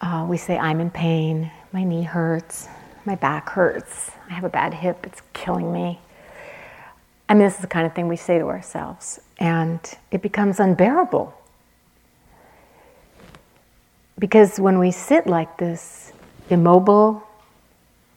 [0.00, 2.68] Uh, we say, I'm in pain, my knee hurts,
[3.04, 6.00] my back hurts, I have a bad hip, it's killing me.
[7.28, 9.80] I mean, this is the kind of thing we say to ourselves, and
[10.10, 11.34] it becomes unbearable.
[14.18, 16.12] Because when we sit like this,
[16.50, 17.22] immobile,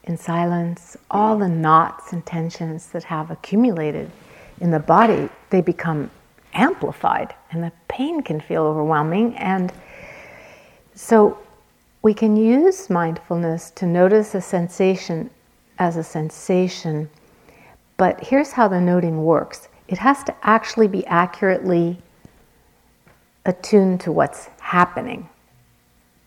[0.06, 4.10] in silence, all the knots and tensions that have accumulated
[4.60, 6.10] in the body, they become
[6.54, 9.36] amplified, and the pain can feel overwhelming.
[9.36, 9.72] And
[10.96, 11.38] so
[12.02, 15.30] we can use mindfulness to notice a sensation
[15.78, 17.10] as a sensation.
[17.98, 22.02] But here's how the noting works it has to actually be accurately
[23.46, 25.28] attuned to what's happening.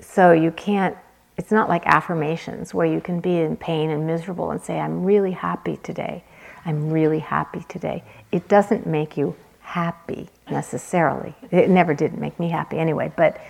[0.00, 0.96] So you can't,
[1.38, 5.02] it's not like affirmations where you can be in pain and miserable and say, I'm
[5.02, 6.22] really happy today.
[6.66, 8.02] I'm really happy today.
[8.32, 11.34] It doesn't make you happy necessarily.
[11.50, 13.40] It never did make me happy anyway, but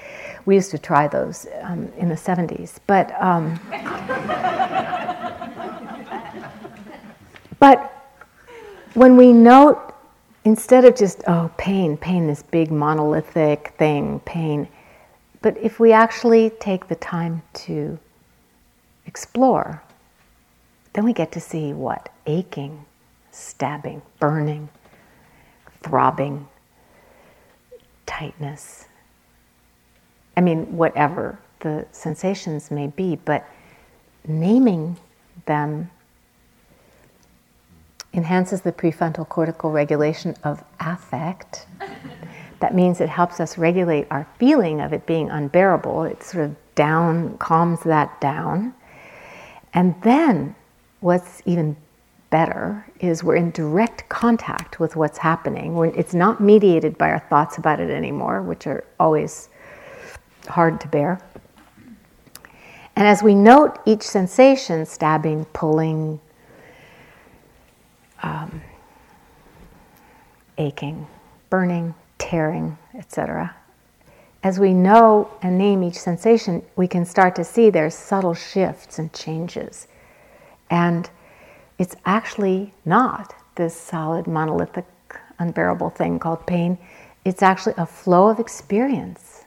[0.47, 2.79] we used to try those um, in the 70s.
[2.87, 3.59] But, um,
[7.59, 7.91] but
[8.95, 9.93] when we note,
[10.45, 14.69] instead of just, oh, pain, pain, this big monolithic thing, pain,
[15.43, 17.99] but if we actually take the time to
[19.05, 19.83] explore,
[20.95, 22.09] then we get to see what?
[22.27, 22.85] Aching,
[23.33, 24.69] stabbing, burning,
[25.85, 26.49] throbbing,
[28.07, 28.87] tightness.
[30.37, 33.47] I mean, whatever the sensations may be, but
[34.27, 34.97] naming
[35.47, 35.91] them
[38.15, 41.67] enhances the prefrontal cortical regulation of affect.
[42.61, 46.05] that means it helps us regulate our feeling of it being unbearable.
[46.05, 48.75] It sort of down, calms that down.
[49.75, 50.55] And then
[51.01, 51.77] what's even
[52.35, 55.77] better is we're in direct contact with what's happening.
[55.77, 59.51] We're, it's not mediated by our thoughts about it anymore, which are always
[60.49, 61.21] hard to bear.
[62.97, 66.19] And as we note each sensation stabbing, pulling,
[68.25, 68.61] um,
[70.59, 71.07] aching,
[71.51, 73.55] burning, tearing, etc.
[74.43, 78.99] As we know and name each sensation, we can start to see there's subtle shifts
[78.99, 79.87] and changes.
[80.69, 81.09] And
[81.79, 84.87] it's actually not this solid, monolithic,
[85.39, 86.79] unbearable thing called pain.
[87.25, 89.45] It's actually a flow of experience,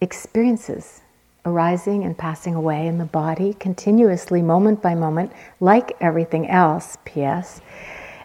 [0.00, 1.02] experiences
[1.46, 7.60] arising and passing away in the body continuously, moment by moment, like everything else, P.S.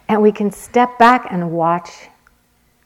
[0.07, 2.09] And we can step back and watch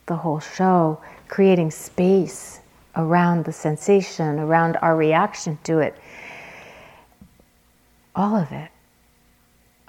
[0.06, 2.60] the whole show, creating space
[2.96, 5.96] around the sensation, around our reaction to it.
[8.16, 8.70] All of it.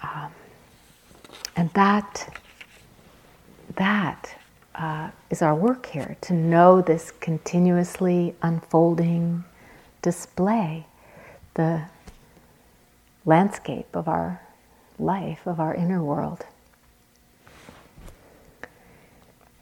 [0.03, 0.32] Um,
[1.57, 2.40] and that,
[3.76, 4.34] that
[4.74, 9.44] uh, is our work here to know this continuously unfolding
[10.03, 10.86] display,
[11.55, 11.82] the
[13.26, 14.40] landscape of our
[14.98, 16.46] life, of our inner world.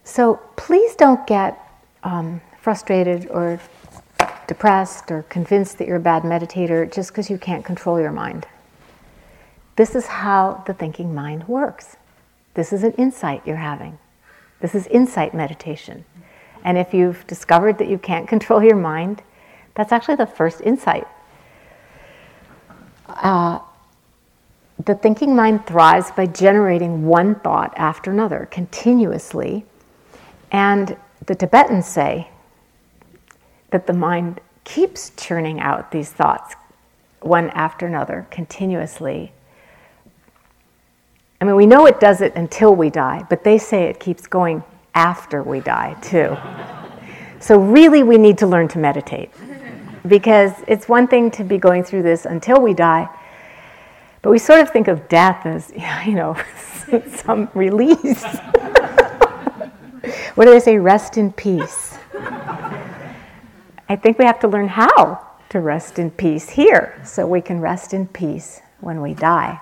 [0.04, 1.60] So please don't get
[2.02, 3.60] um, frustrated or
[4.46, 8.46] depressed or convinced that you're a bad meditator just because you can't control your mind
[9.78, 11.96] this is how the thinking mind works.
[12.54, 13.96] This is an insight you're having.
[14.58, 16.04] This is insight meditation.
[16.64, 19.22] And if you've discovered that you can't control your mind,
[19.76, 21.06] that's actually the first insight.
[23.06, 23.60] Uh,
[24.84, 29.64] the thinking mind thrives by generating one thought after another continuously.
[30.50, 32.30] And the Tibetans say
[33.70, 36.56] that the mind keeps churning out these thoughts
[37.20, 39.30] one after another continuously.
[41.40, 44.26] I mean, we know it does it until we die, but they say it keeps
[44.26, 44.64] going
[44.94, 46.36] after we die, too.
[47.40, 49.30] so, really, we need to learn to meditate
[50.06, 53.08] because it's one thing to be going through this until we die,
[54.22, 55.72] but we sort of think of death as,
[56.06, 56.36] you know,
[57.24, 58.24] some release.
[60.34, 60.78] what do they say?
[60.78, 61.98] Rest in peace.
[63.90, 67.60] I think we have to learn how to rest in peace here so we can
[67.60, 69.60] rest in peace when we die.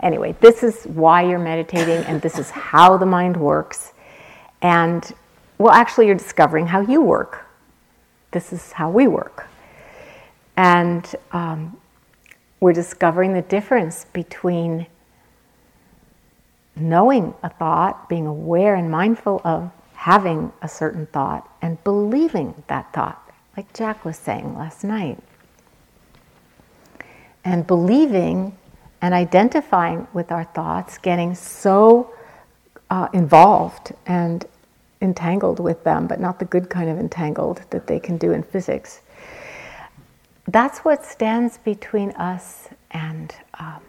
[0.00, 3.92] Anyway, this is why you're meditating and this is how the mind works.
[4.62, 5.12] And
[5.58, 7.46] well, actually, you're discovering how you work.
[8.30, 9.48] This is how we work.
[10.56, 11.76] And um,
[12.60, 14.86] we're discovering the difference between
[16.76, 22.92] knowing a thought, being aware and mindful of having a certain thought, and believing that
[22.92, 25.18] thought, like Jack was saying last night.
[27.44, 28.56] And believing
[29.00, 32.12] and identifying with our thoughts, getting so
[32.90, 34.44] uh, involved and
[35.00, 38.42] entangled with them, but not the good kind of entangled that they can do in
[38.42, 39.00] physics.
[40.46, 43.82] That's what stands between us and um,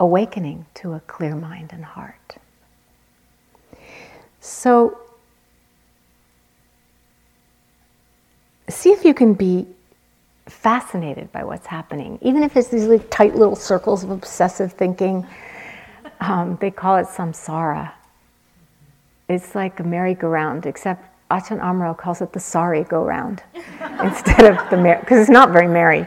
[0.00, 2.36] awakening to a clear mind and heart.
[4.40, 4.98] So,
[8.68, 9.66] see if you can be
[10.46, 15.26] fascinated by what's happening, even if it's these like tight little circles of obsessive thinking.
[16.20, 17.92] Um, they call it samsara.
[19.28, 23.42] It's like a merry-go-round, except Ajahn Amaro calls it the sorry go-round
[24.02, 26.06] instead of the merry, because it's not very merry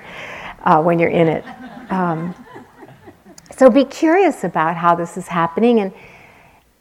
[0.63, 1.43] uh, when you're in it.
[1.91, 2.33] Um,
[3.55, 5.93] so be curious about how this is happening, and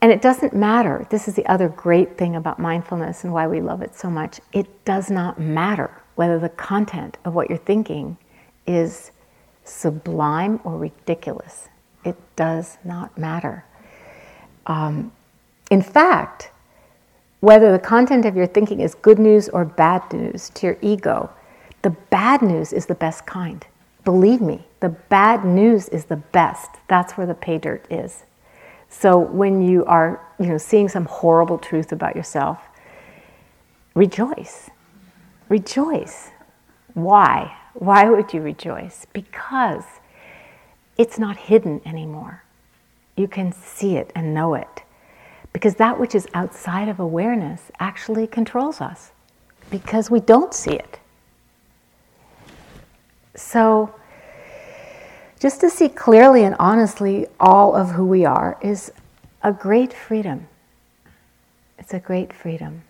[0.00, 1.08] and it doesn't matter.
[1.10, 4.38] This is the other great thing about mindfulness and why we love it so much.
[4.52, 8.18] It does not matter whether the content of what you're thinking
[8.66, 9.12] is
[9.62, 11.68] sublime or ridiculous.
[12.04, 13.64] It does not matter.
[14.66, 15.12] Um,
[15.70, 16.50] in fact,
[17.38, 21.30] whether the content of your thinking is good news or bad news to your ego,
[21.82, 23.64] the bad news is the best kind.
[24.04, 26.68] Believe me, the bad news is the best.
[26.88, 28.24] That's where the pay dirt is.
[28.88, 32.58] So when you are, you know, seeing some horrible truth about yourself,
[33.94, 34.68] rejoice
[35.48, 36.30] Rejoice.
[36.94, 37.56] Why?
[37.74, 39.06] Why would you rejoice?
[39.12, 39.84] Because
[40.96, 42.42] it's not hidden anymore.
[43.16, 44.82] You can see it and know it.
[45.52, 49.12] Because that which is outside of awareness actually controls us
[49.70, 50.98] because we don't see it.
[53.34, 53.94] So,
[55.38, 58.92] just to see clearly and honestly all of who we are is
[59.42, 60.48] a great freedom.
[61.78, 62.82] It's a great freedom.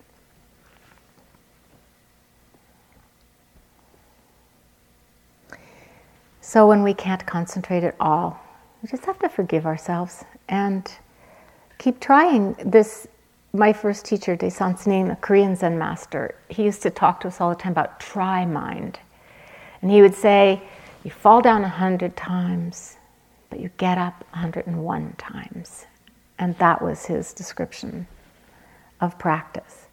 [6.49, 8.39] So when we can't concentrate at all,
[8.81, 10.91] we just have to forgive ourselves and
[11.77, 12.55] keep trying.
[12.65, 13.07] This,
[13.53, 17.19] my first teacher, Dae Soen Sa Nim, a Korean Zen master, he used to talk
[17.19, 18.97] to us all the time about try mind.
[19.83, 20.59] And he would say,
[21.03, 22.97] you fall down a hundred times,
[23.51, 25.85] but you get up 101 times.
[26.39, 28.07] And that was his description
[29.01, 29.85] of practice.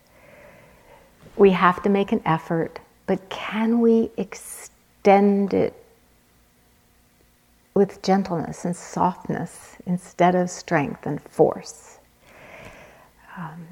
[1.36, 5.82] We have to make an effort, but can we extend it
[7.76, 11.98] with gentleness and softness instead of strength and force.
[13.36, 13.66] Um,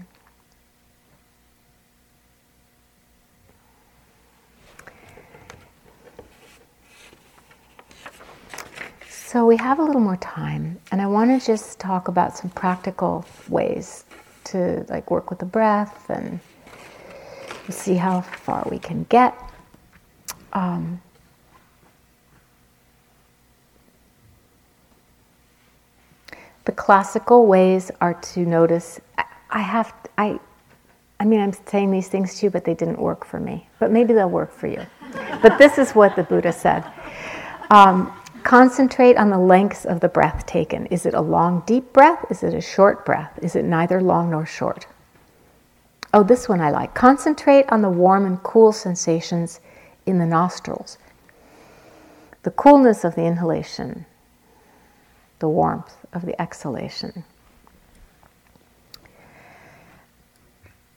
[9.09, 12.51] so we have a little more time, and I want to just talk about some
[12.51, 14.05] practical ways
[14.45, 16.41] to like work with the breath and
[17.71, 19.35] see how far we can get.
[20.53, 21.01] Um,
[26.65, 29.01] The classical ways are to notice.
[29.51, 29.93] I have.
[30.19, 30.39] I.
[31.21, 33.69] I mean, I'm saying these things to you, but they didn't work for me.
[33.79, 34.85] But maybe they'll work for you.
[35.43, 36.85] but this is what the Buddha said.
[37.71, 38.13] Um,
[38.43, 40.87] concentrate on the lengths of the breath taken.
[40.87, 42.25] Is it a long, deep breath?
[42.31, 43.39] Is it a short breath?
[43.43, 44.87] Is it neither long nor short?
[46.13, 46.95] Oh, this one I like.
[46.95, 49.61] Concentrate on the warm and cool sensations
[50.07, 50.99] in the nostrils.
[52.43, 54.05] The coolness of the inhalation
[55.45, 57.23] the warmth of the exhalation.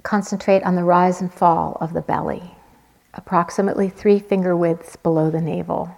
[0.03, 2.41] Concentrate on the rise and fall of the belly,
[3.13, 5.97] approximately three finger widths below the navel.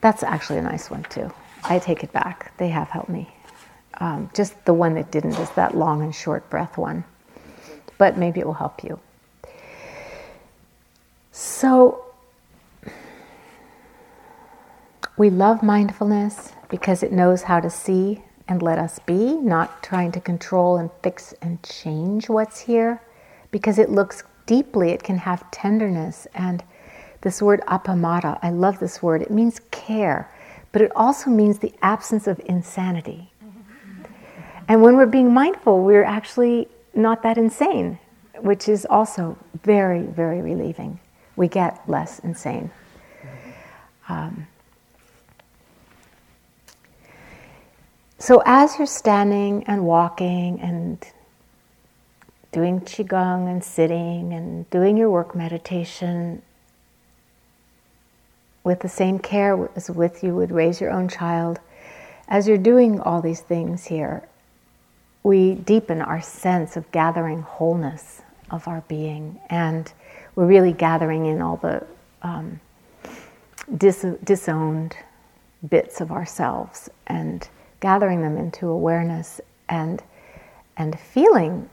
[0.00, 1.32] That's actually a nice one too.
[1.64, 2.56] I take it back.
[2.58, 3.28] They have helped me.
[3.94, 7.02] Um, just the one that didn't is that long and short breath one.
[7.98, 9.00] But maybe it will help you.
[11.32, 12.04] So,
[15.18, 20.12] we love mindfulness because it knows how to see and let us be, not trying
[20.12, 23.02] to control and fix and change what's here,
[23.50, 26.26] because it looks deeply, it can have tenderness.
[26.34, 26.62] And
[27.20, 30.30] this word appamada, I love this word, it means care,
[30.72, 33.30] but it also means the absence of insanity.
[34.68, 37.98] And when we're being mindful, we're actually not that insane,
[38.40, 41.00] which is also very, very relieving.
[41.36, 42.70] We get less insane.
[44.08, 44.46] Um,
[48.20, 50.98] So, as you're standing and walking and
[52.50, 56.42] doing Qigong and sitting and doing your work meditation
[58.64, 61.60] with the same care as with you would raise your own child,
[62.26, 64.28] as you're doing all these things here,
[65.22, 69.40] we deepen our sense of gathering wholeness of our being.
[69.48, 69.92] And
[70.34, 71.86] we're really gathering in all the
[72.22, 72.58] um,
[73.76, 74.96] dis- disowned
[75.68, 77.48] bits of ourselves and
[77.80, 80.02] gathering them into awareness and,
[80.76, 81.68] and feeling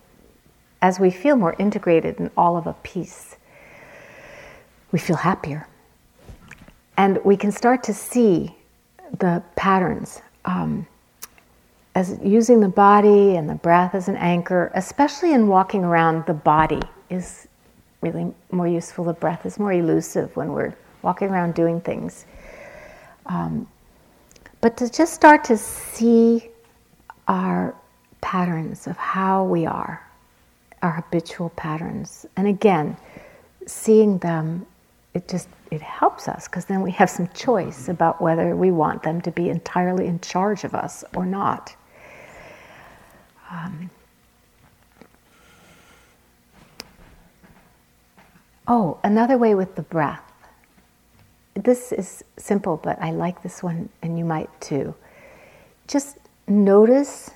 [0.82, 3.38] as we feel more integrated in all of a piece,
[4.91, 5.68] we feel happier.
[6.97, 8.56] And we can start to see
[9.20, 10.88] the patterns um,
[11.95, 16.34] as using the body and the breath as an anchor, especially in walking around, the
[16.34, 17.47] body is
[18.01, 19.06] really more useful.
[19.06, 22.26] The breath is more elusive when we're walking around doing things.
[23.28, 23.68] Um,
[24.66, 26.49] but to just start to see
[27.28, 27.76] our
[28.22, 30.03] patterns of how we are,
[30.82, 32.26] our habitual patterns.
[32.36, 32.97] And again,
[33.68, 34.66] seeing them,
[35.13, 39.03] it just it helps us because then we have some choice about whether we want
[39.03, 41.76] them to be entirely in charge of us or not.
[43.51, 43.91] Um,
[48.68, 50.25] oh, another way with the breath
[51.56, 54.93] this is simple, but I like this one, and you might too.
[55.88, 57.32] Just notice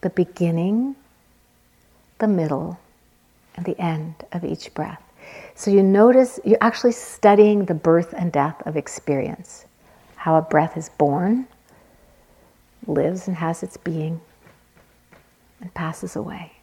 [0.00, 0.96] the beginning,
[2.18, 2.78] the middle,
[3.56, 5.02] and the end of each breath.
[5.54, 9.64] So you notice you're actually studying the birth and death of experience,
[10.16, 11.46] how a breath is born,
[12.86, 14.20] lives and has its being,
[15.60, 16.53] and passes away.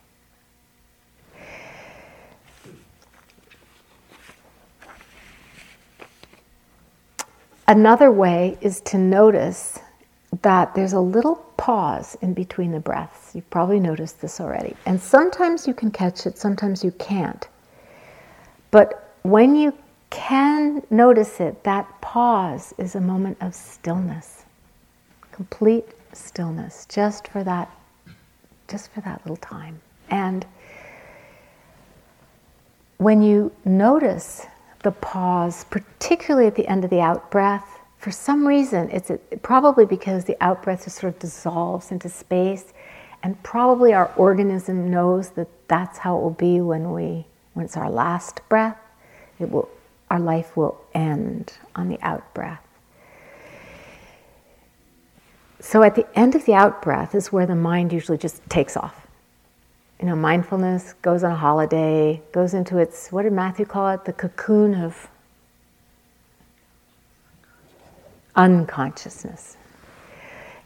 [7.71, 9.79] Another way is to notice
[10.41, 13.33] that there's a little pause in between the breaths.
[13.33, 14.75] You've probably noticed this already.
[14.85, 17.47] And sometimes you can catch it, sometimes you can't.
[18.71, 19.73] But when you
[20.09, 24.43] can notice it, that pause is a moment of stillness.
[25.31, 27.71] Complete stillness just for that
[28.67, 29.79] just for that little time.
[30.09, 30.45] And
[32.97, 34.45] when you notice
[34.83, 37.79] the pause, particularly at the end of the out breath.
[37.97, 39.11] For some reason, it's
[39.41, 42.73] probably because the out breath just sort of dissolves into space,
[43.23, 47.77] and probably our organism knows that that's how it will be when we when it's
[47.77, 48.77] our last breath.
[49.39, 49.69] It will
[50.09, 52.67] our life will end on the out breath.
[55.59, 58.75] So at the end of the out breath is where the mind usually just takes
[58.75, 59.07] off
[60.01, 64.03] you know, mindfulness goes on a holiday, goes into its, what did Matthew call it?
[64.03, 65.07] The cocoon of
[68.35, 69.57] unconsciousness.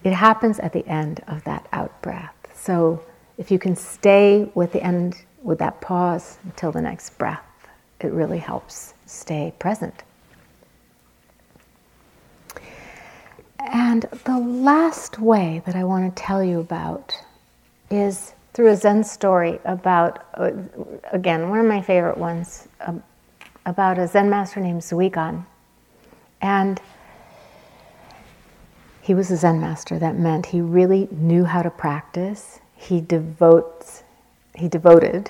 [0.05, 2.33] It happens at the end of that out breath.
[2.53, 3.03] So
[3.37, 7.43] if you can stay with the end, with that pause until the next breath,
[7.99, 10.03] it really helps stay present.
[13.59, 17.19] And the last way that I want to tell you about
[17.89, 20.51] is through a Zen story about, uh,
[21.11, 23.03] again, one of my favorite ones, um,
[23.65, 25.45] about a Zen master named Zuigan.
[26.41, 26.81] And
[29.01, 29.99] he was a Zen master.
[29.99, 32.61] That meant he really knew how to practice.
[32.77, 34.03] He devotes,
[34.55, 35.29] he devoted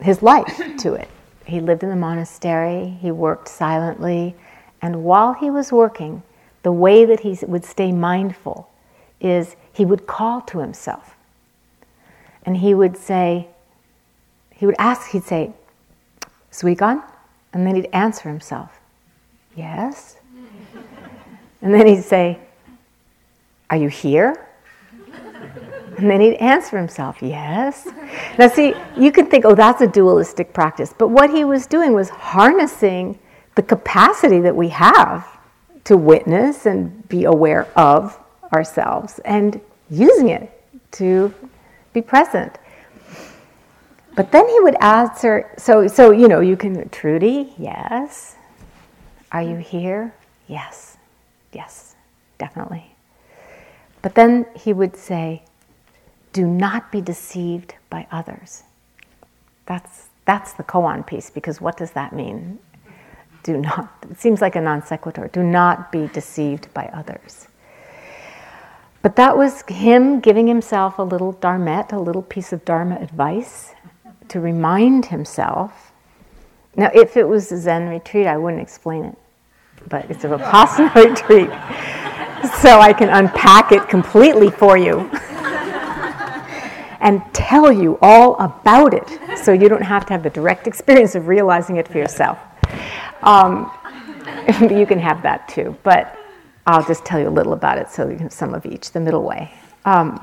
[0.00, 1.08] his life to it.
[1.44, 2.96] He lived in the monastery.
[2.98, 4.34] He worked silently,
[4.80, 6.22] and while he was working,
[6.62, 8.70] the way that he would stay mindful
[9.20, 11.13] is he would call to himself
[12.46, 13.48] and he would say,
[14.54, 15.52] he would ask, he'd say,
[16.52, 17.02] Zuigan?
[17.52, 18.80] And then he'd answer himself,
[19.56, 20.16] Yes.
[21.62, 22.38] and then he'd say,
[23.70, 24.46] Are you here?
[25.96, 27.86] And then he'd answer himself, Yes.
[28.36, 30.92] Now, see, you can think, oh, that's a dualistic practice.
[30.96, 33.16] But what he was doing was harnessing
[33.54, 35.24] the capacity that we have
[35.84, 38.18] to witness and be aware of
[38.52, 40.50] ourselves and using it
[40.92, 41.32] to
[41.94, 42.58] be present.
[44.14, 48.36] But then he would answer, so, so you know, you can, Trudy, yes.
[49.32, 50.14] Are you here?
[50.46, 50.98] Yes,
[51.52, 51.96] yes,
[52.38, 52.94] definitely.
[54.02, 55.42] But then he would say,
[56.32, 58.64] do not be deceived by others.
[59.66, 62.58] That's, that's the koan piece, because what does that mean?
[63.42, 65.28] Do not, it seems like a non sequitur.
[65.28, 67.46] Do not be deceived by others.
[69.04, 73.74] But that was him giving himself a little dharmette, a little piece of dharma advice
[74.28, 75.92] to remind himself.
[76.74, 79.18] Now, if it was a Zen retreat, I wouldn't explain it,
[79.90, 81.50] but it's a Vipassana retreat,
[82.62, 85.10] so I can unpack it completely for you
[87.02, 91.14] and tell you all about it so you don't have to have the direct experience
[91.14, 92.38] of realizing it for yourself.
[93.22, 93.70] Um,
[94.62, 96.18] you can have that too, but
[96.66, 99.00] I'll just tell you a little about it so you can some of each, the
[99.00, 99.52] middle way.
[99.84, 100.18] Um,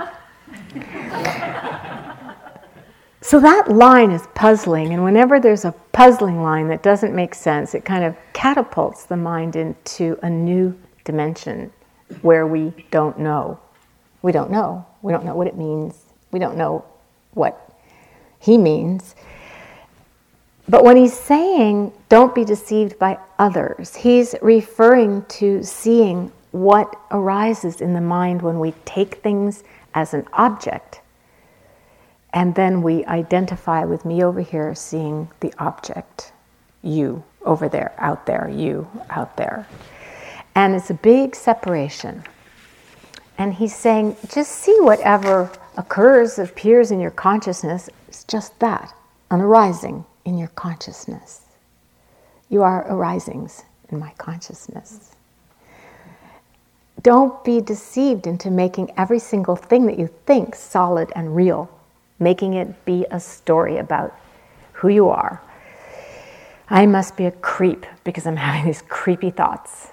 [3.22, 7.76] so that line is puzzling, and whenever there's a puzzling line that doesn't make sense,
[7.76, 11.72] it kind of catapults the mind into a new dimension
[12.22, 13.60] where we don't know.
[14.24, 14.86] We don't know.
[15.02, 16.06] We don't know what it means.
[16.32, 16.86] We don't know
[17.34, 17.76] what
[18.40, 19.16] he means.
[20.70, 27.82] But when he's saying, don't be deceived by others, he's referring to seeing what arises
[27.82, 31.02] in the mind when we take things as an object
[32.34, 36.32] and then we identify with me over here seeing the object,
[36.82, 39.68] you over there, out there, you out there.
[40.56, 42.24] And it's a big separation.
[43.38, 48.94] And he's saying, just see whatever occurs, appears in your consciousness, it's just that,
[49.30, 51.42] an arising in your consciousness.
[52.50, 55.16] You are arisings in my consciousness.
[57.02, 61.70] Don't be deceived into making every single thing that you think solid and real
[62.22, 64.16] making it be a story about
[64.74, 65.42] who you are.
[66.70, 69.88] I must be a creep because I'm having these creepy thoughts.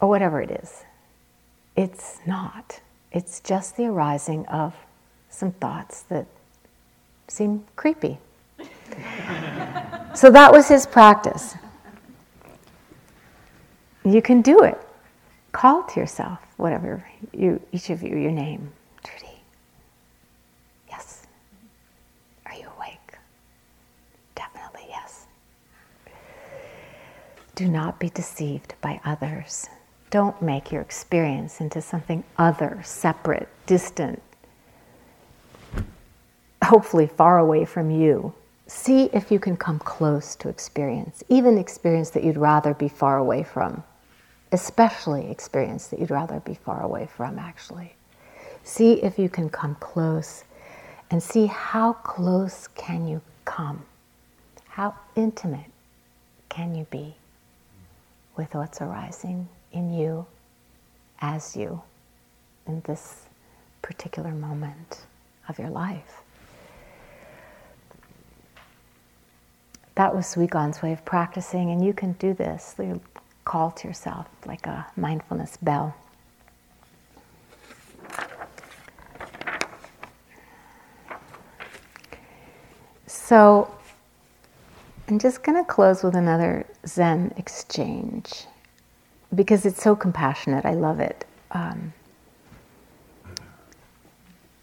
[0.00, 0.82] Or whatever it is.
[1.76, 2.80] It's not.
[3.12, 4.74] It's just the arising of
[5.30, 6.26] some thoughts that
[7.28, 8.18] seem creepy.
[10.14, 11.54] so that was his practice.
[14.04, 14.78] You can do it.
[15.52, 18.72] Call to yourself, whatever you, each of you, your name.
[19.02, 19.38] Trudy.
[20.88, 21.26] Yes.
[22.46, 23.18] Are you awake?
[24.34, 25.26] Definitely yes.
[27.54, 29.68] Do not be deceived by others.
[30.10, 34.22] Don't make your experience into something other, separate, distant,
[36.62, 38.34] hopefully far away from you.
[38.66, 43.18] See if you can come close to experience, even experience that you'd rather be far
[43.18, 43.82] away from,
[44.52, 47.94] especially experience that you'd rather be far away from, actually.
[48.62, 50.44] See if you can come close
[51.10, 53.84] and see how close can you come?
[54.68, 55.70] How intimate
[56.48, 57.14] can you be?
[58.36, 60.26] with what's arising in you
[61.20, 61.80] as you
[62.66, 63.26] in this
[63.82, 65.02] particular moment
[65.48, 66.22] of your life.
[69.94, 72.74] That was Zuigan's way of practicing, and you can do this.
[72.78, 73.00] You
[73.44, 75.94] call to yourself like a mindfulness bell.
[83.06, 83.72] So,
[85.08, 88.46] I'm just going to close with another Zen exchange
[89.34, 90.64] because it's so compassionate.
[90.64, 91.24] I love it.
[91.50, 91.92] Um,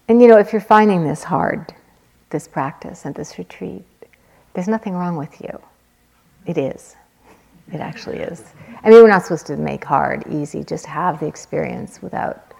[0.08, 1.72] and you know, if you're finding this hard,
[2.30, 3.84] this practice and this retreat,
[4.54, 5.60] there's nothing wrong with you.
[6.46, 6.96] It is.
[7.72, 8.44] It actually is.
[8.82, 12.52] I mean, we're not supposed to make hard easy, just have the experience without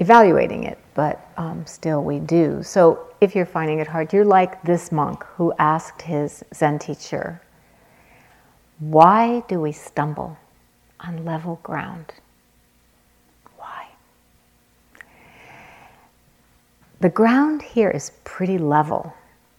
[0.00, 2.62] evaluating it, but um, still we do.
[2.62, 7.40] So if you're finding it hard, you're like this monk who asked his Zen teacher,
[8.78, 10.36] Why do we stumble
[11.00, 12.12] on level ground?
[13.56, 13.86] Why?
[17.00, 19.12] The ground here is pretty level.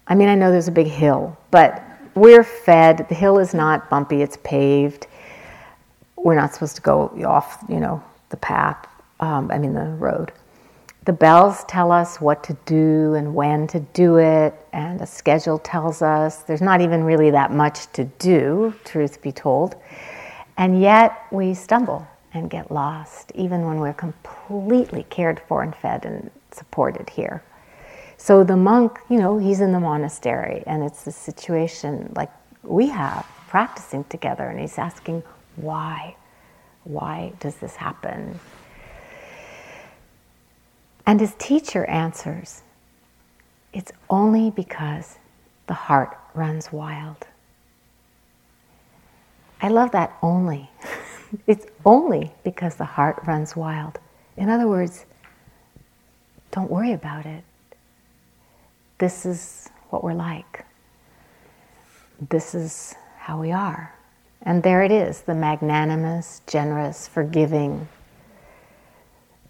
[0.10, 1.82] I mean, I know there's a big hill, but
[2.16, 3.08] we're fed.
[3.08, 5.08] The hill is not bumpy, it's paved.
[6.18, 8.86] We're not supposed to go off, you know, the path
[9.20, 10.32] um, I mean, the road.
[11.06, 15.58] The bells tell us what to do and when to do it, and a schedule
[15.60, 19.76] tells us there's not even really that much to do, truth be told.
[20.58, 26.06] And yet we stumble and get lost, even when we're completely cared for and fed
[26.06, 27.42] and supported here.
[28.20, 32.30] So the monk, you know, he's in the monastery and it's a situation like
[32.64, 35.24] we have practicing together and he's asking,
[35.56, 36.18] why?
[36.84, 38.38] Why does this happen?
[41.06, 42.62] And his teacher answers,
[43.72, 45.18] it's only because
[45.68, 47.26] the heart runs wild.
[49.62, 50.70] I love that only.
[51.48, 53.98] it's only because the heart runs wild.
[54.36, 55.06] In other words,
[56.52, 57.46] don't worry about it.
[59.00, 60.66] This is what we're like.
[62.30, 63.96] This is how we are.
[64.42, 67.88] And there it is the magnanimous, generous, forgiving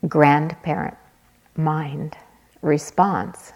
[0.08, 0.98] grandparent
[1.58, 2.16] mind
[2.62, 3.54] response.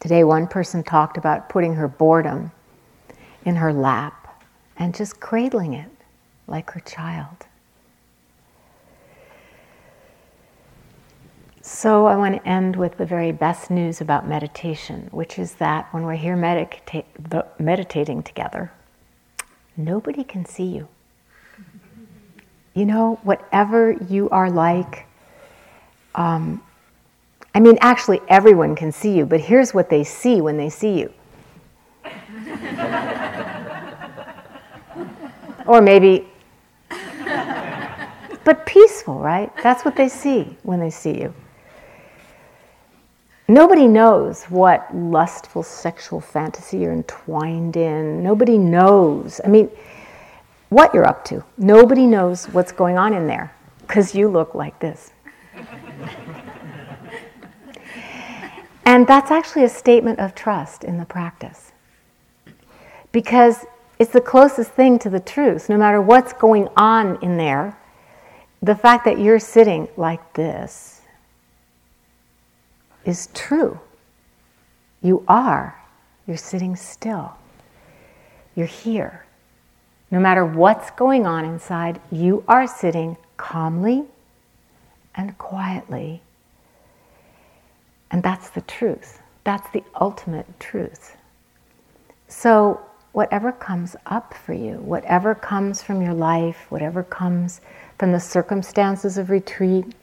[0.00, 2.52] Today, one person talked about putting her boredom
[3.44, 4.44] in her lap
[4.76, 5.90] and just cradling it
[6.46, 7.46] like her child.
[11.68, 15.92] So, I want to end with the very best news about meditation, which is that
[15.92, 17.02] when we're here medita-
[17.58, 18.70] meditating together,
[19.76, 20.86] nobody can see you.
[22.74, 25.06] You know, whatever you are like,
[26.14, 26.62] um,
[27.52, 31.00] I mean, actually, everyone can see you, but here's what they see when they see
[31.00, 31.12] you.
[35.66, 36.28] or maybe,
[38.44, 39.50] but peaceful, right?
[39.64, 41.34] That's what they see when they see you.
[43.48, 48.20] Nobody knows what lustful sexual fantasy you're entwined in.
[48.22, 49.40] Nobody knows.
[49.44, 49.70] I mean,
[50.68, 51.44] what you're up to.
[51.56, 55.12] Nobody knows what's going on in there because you look like this.
[58.84, 61.70] and that's actually a statement of trust in the practice.
[63.12, 63.64] Because
[64.00, 65.68] it's the closest thing to the truth.
[65.68, 67.78] No matter what's going on in there,
[68.60, 70.95] the fact that you're sitting like this
[73.06, 73.80] is true.
[75.02, 75.80] You are.
[76.26, 77.32] You're sitting still.
[78.54, 79.24] You're here.
[80.10, 84.04] No matter what's going on inside, you are sitting calmly
[85.14, 86.20] and quietly.
[88.10, 89.20] And that's the truth.
[89.44, 91.16] That's the ultimate truth.
[92.28, 92.80] So,
[93.12, 97.60] whatever comes up for you, whatever comes from your life, whatever comes
[97.98, 99.94] from the circumstances of retreat,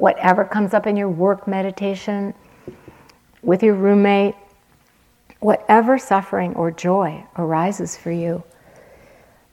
[0.00, 2.34] whatever comes up in your work meditation,
[3.42, 4.34] with your roommate,
[5.40, 8.42] whatever suffering or joy arises for you,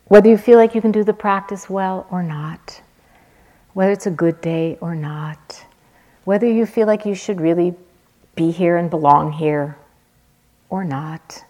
[0.05, 2.81] whether you feel like you can do the practice well or not,
[3.73, 5.65] whether it's a good day or not,
[6.23, 7.73] whether you feel like you should really
[8.35, 9.77] be here and belong here
[10.69, 11.43] or not,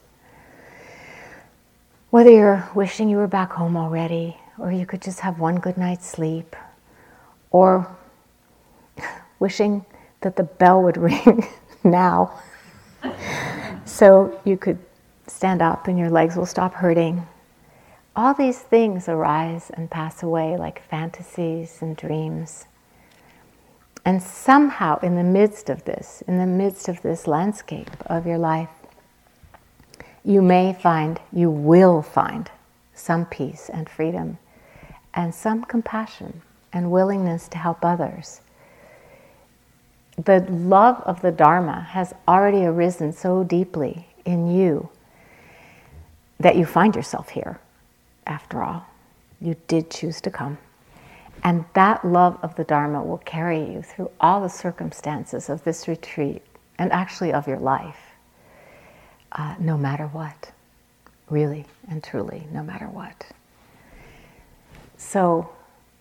[2.10, 5.78] whether you're wishing you were back home already, or you could just have one good
[5.78, 6.56] night's sleep,
[7.52, 7.97] or
[9.40, 9.86] wishing
[10.22, 11.48] that the bell would ring
[11.84, 12.40] now
[13.86, 14.80] so you could
[15.28, 17.26] stand up and your legs will stop hurting.
[18.16, 22.66] All these things arise and pass away like fantasies and dreams.
[24.04, 28.38] And somehow, in the midst of this, in the midst of this landscape of your
[28.38, 28.70] life,
[30.24, 32.50] you may find, you will find
[32.94, 34.38] some peace and freedom
[35.14, 36.42] and some compassion
[36.74, 38.42] and willingness to help others
[40.18, 44.90] the love of the Dharma has already arisen so deeply in you
[46.40, 47.60] that you find yourself here,
[48.26, 48.86] after all.
[49.40, 50.58] You did choose to come.
[51.44, 55.88] And that love of the Dharma will carry you through all the circumstances of this
[55.88, 56.42] retreat
[56.80, 58.00] and actually of your life,
[59.32, 60.52] uh, no matter what.
[61.30, 63.28] Really and truly, no matter what.
[64.98, 65.50] So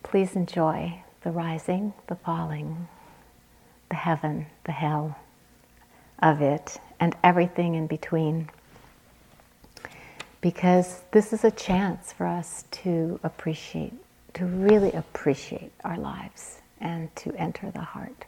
[0.01, 2.87] please enjoy the rising, the falling,
[3.89, 5.17] the heaven, the hell
[6.19, 8.49] of it, and everything in between.
[10.41, 13.93] Because this is a chance for us to appreciate,
[14.35, 18.25] to really appreciate our lives and to enter the heart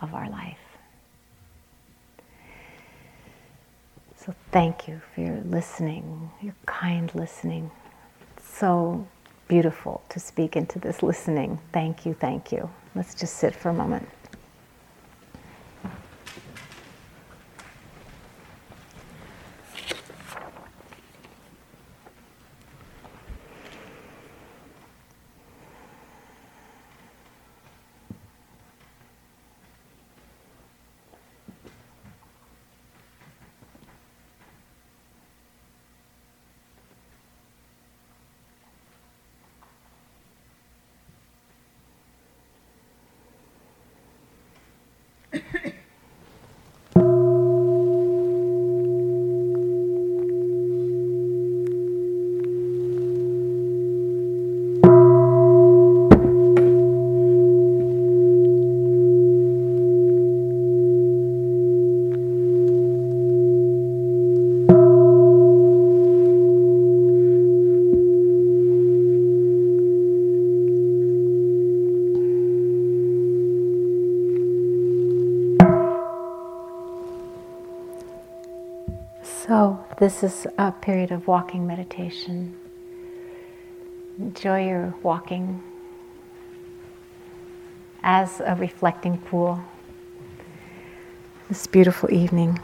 [0.00, 0.58] of our life.
[4.16, 7.70] So, thank you for your listening, your kind listening.
[8.42, 9.06] so
[9.48, 11.58] beautiful to speak into this listening.
[11.72, 12.70] Thank you, thank you.
[12.94, 14.08] Let's just sit for a moment.
[80.04, 82.54] This is a period of walking meditation.
[84.18, 85.62] Enjoy your walking
[88.02, 89.64] as a reflecting pool
[91.48, 92.60] this beautiful evening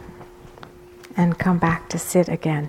[1.16, 2.68] and come back to sit again.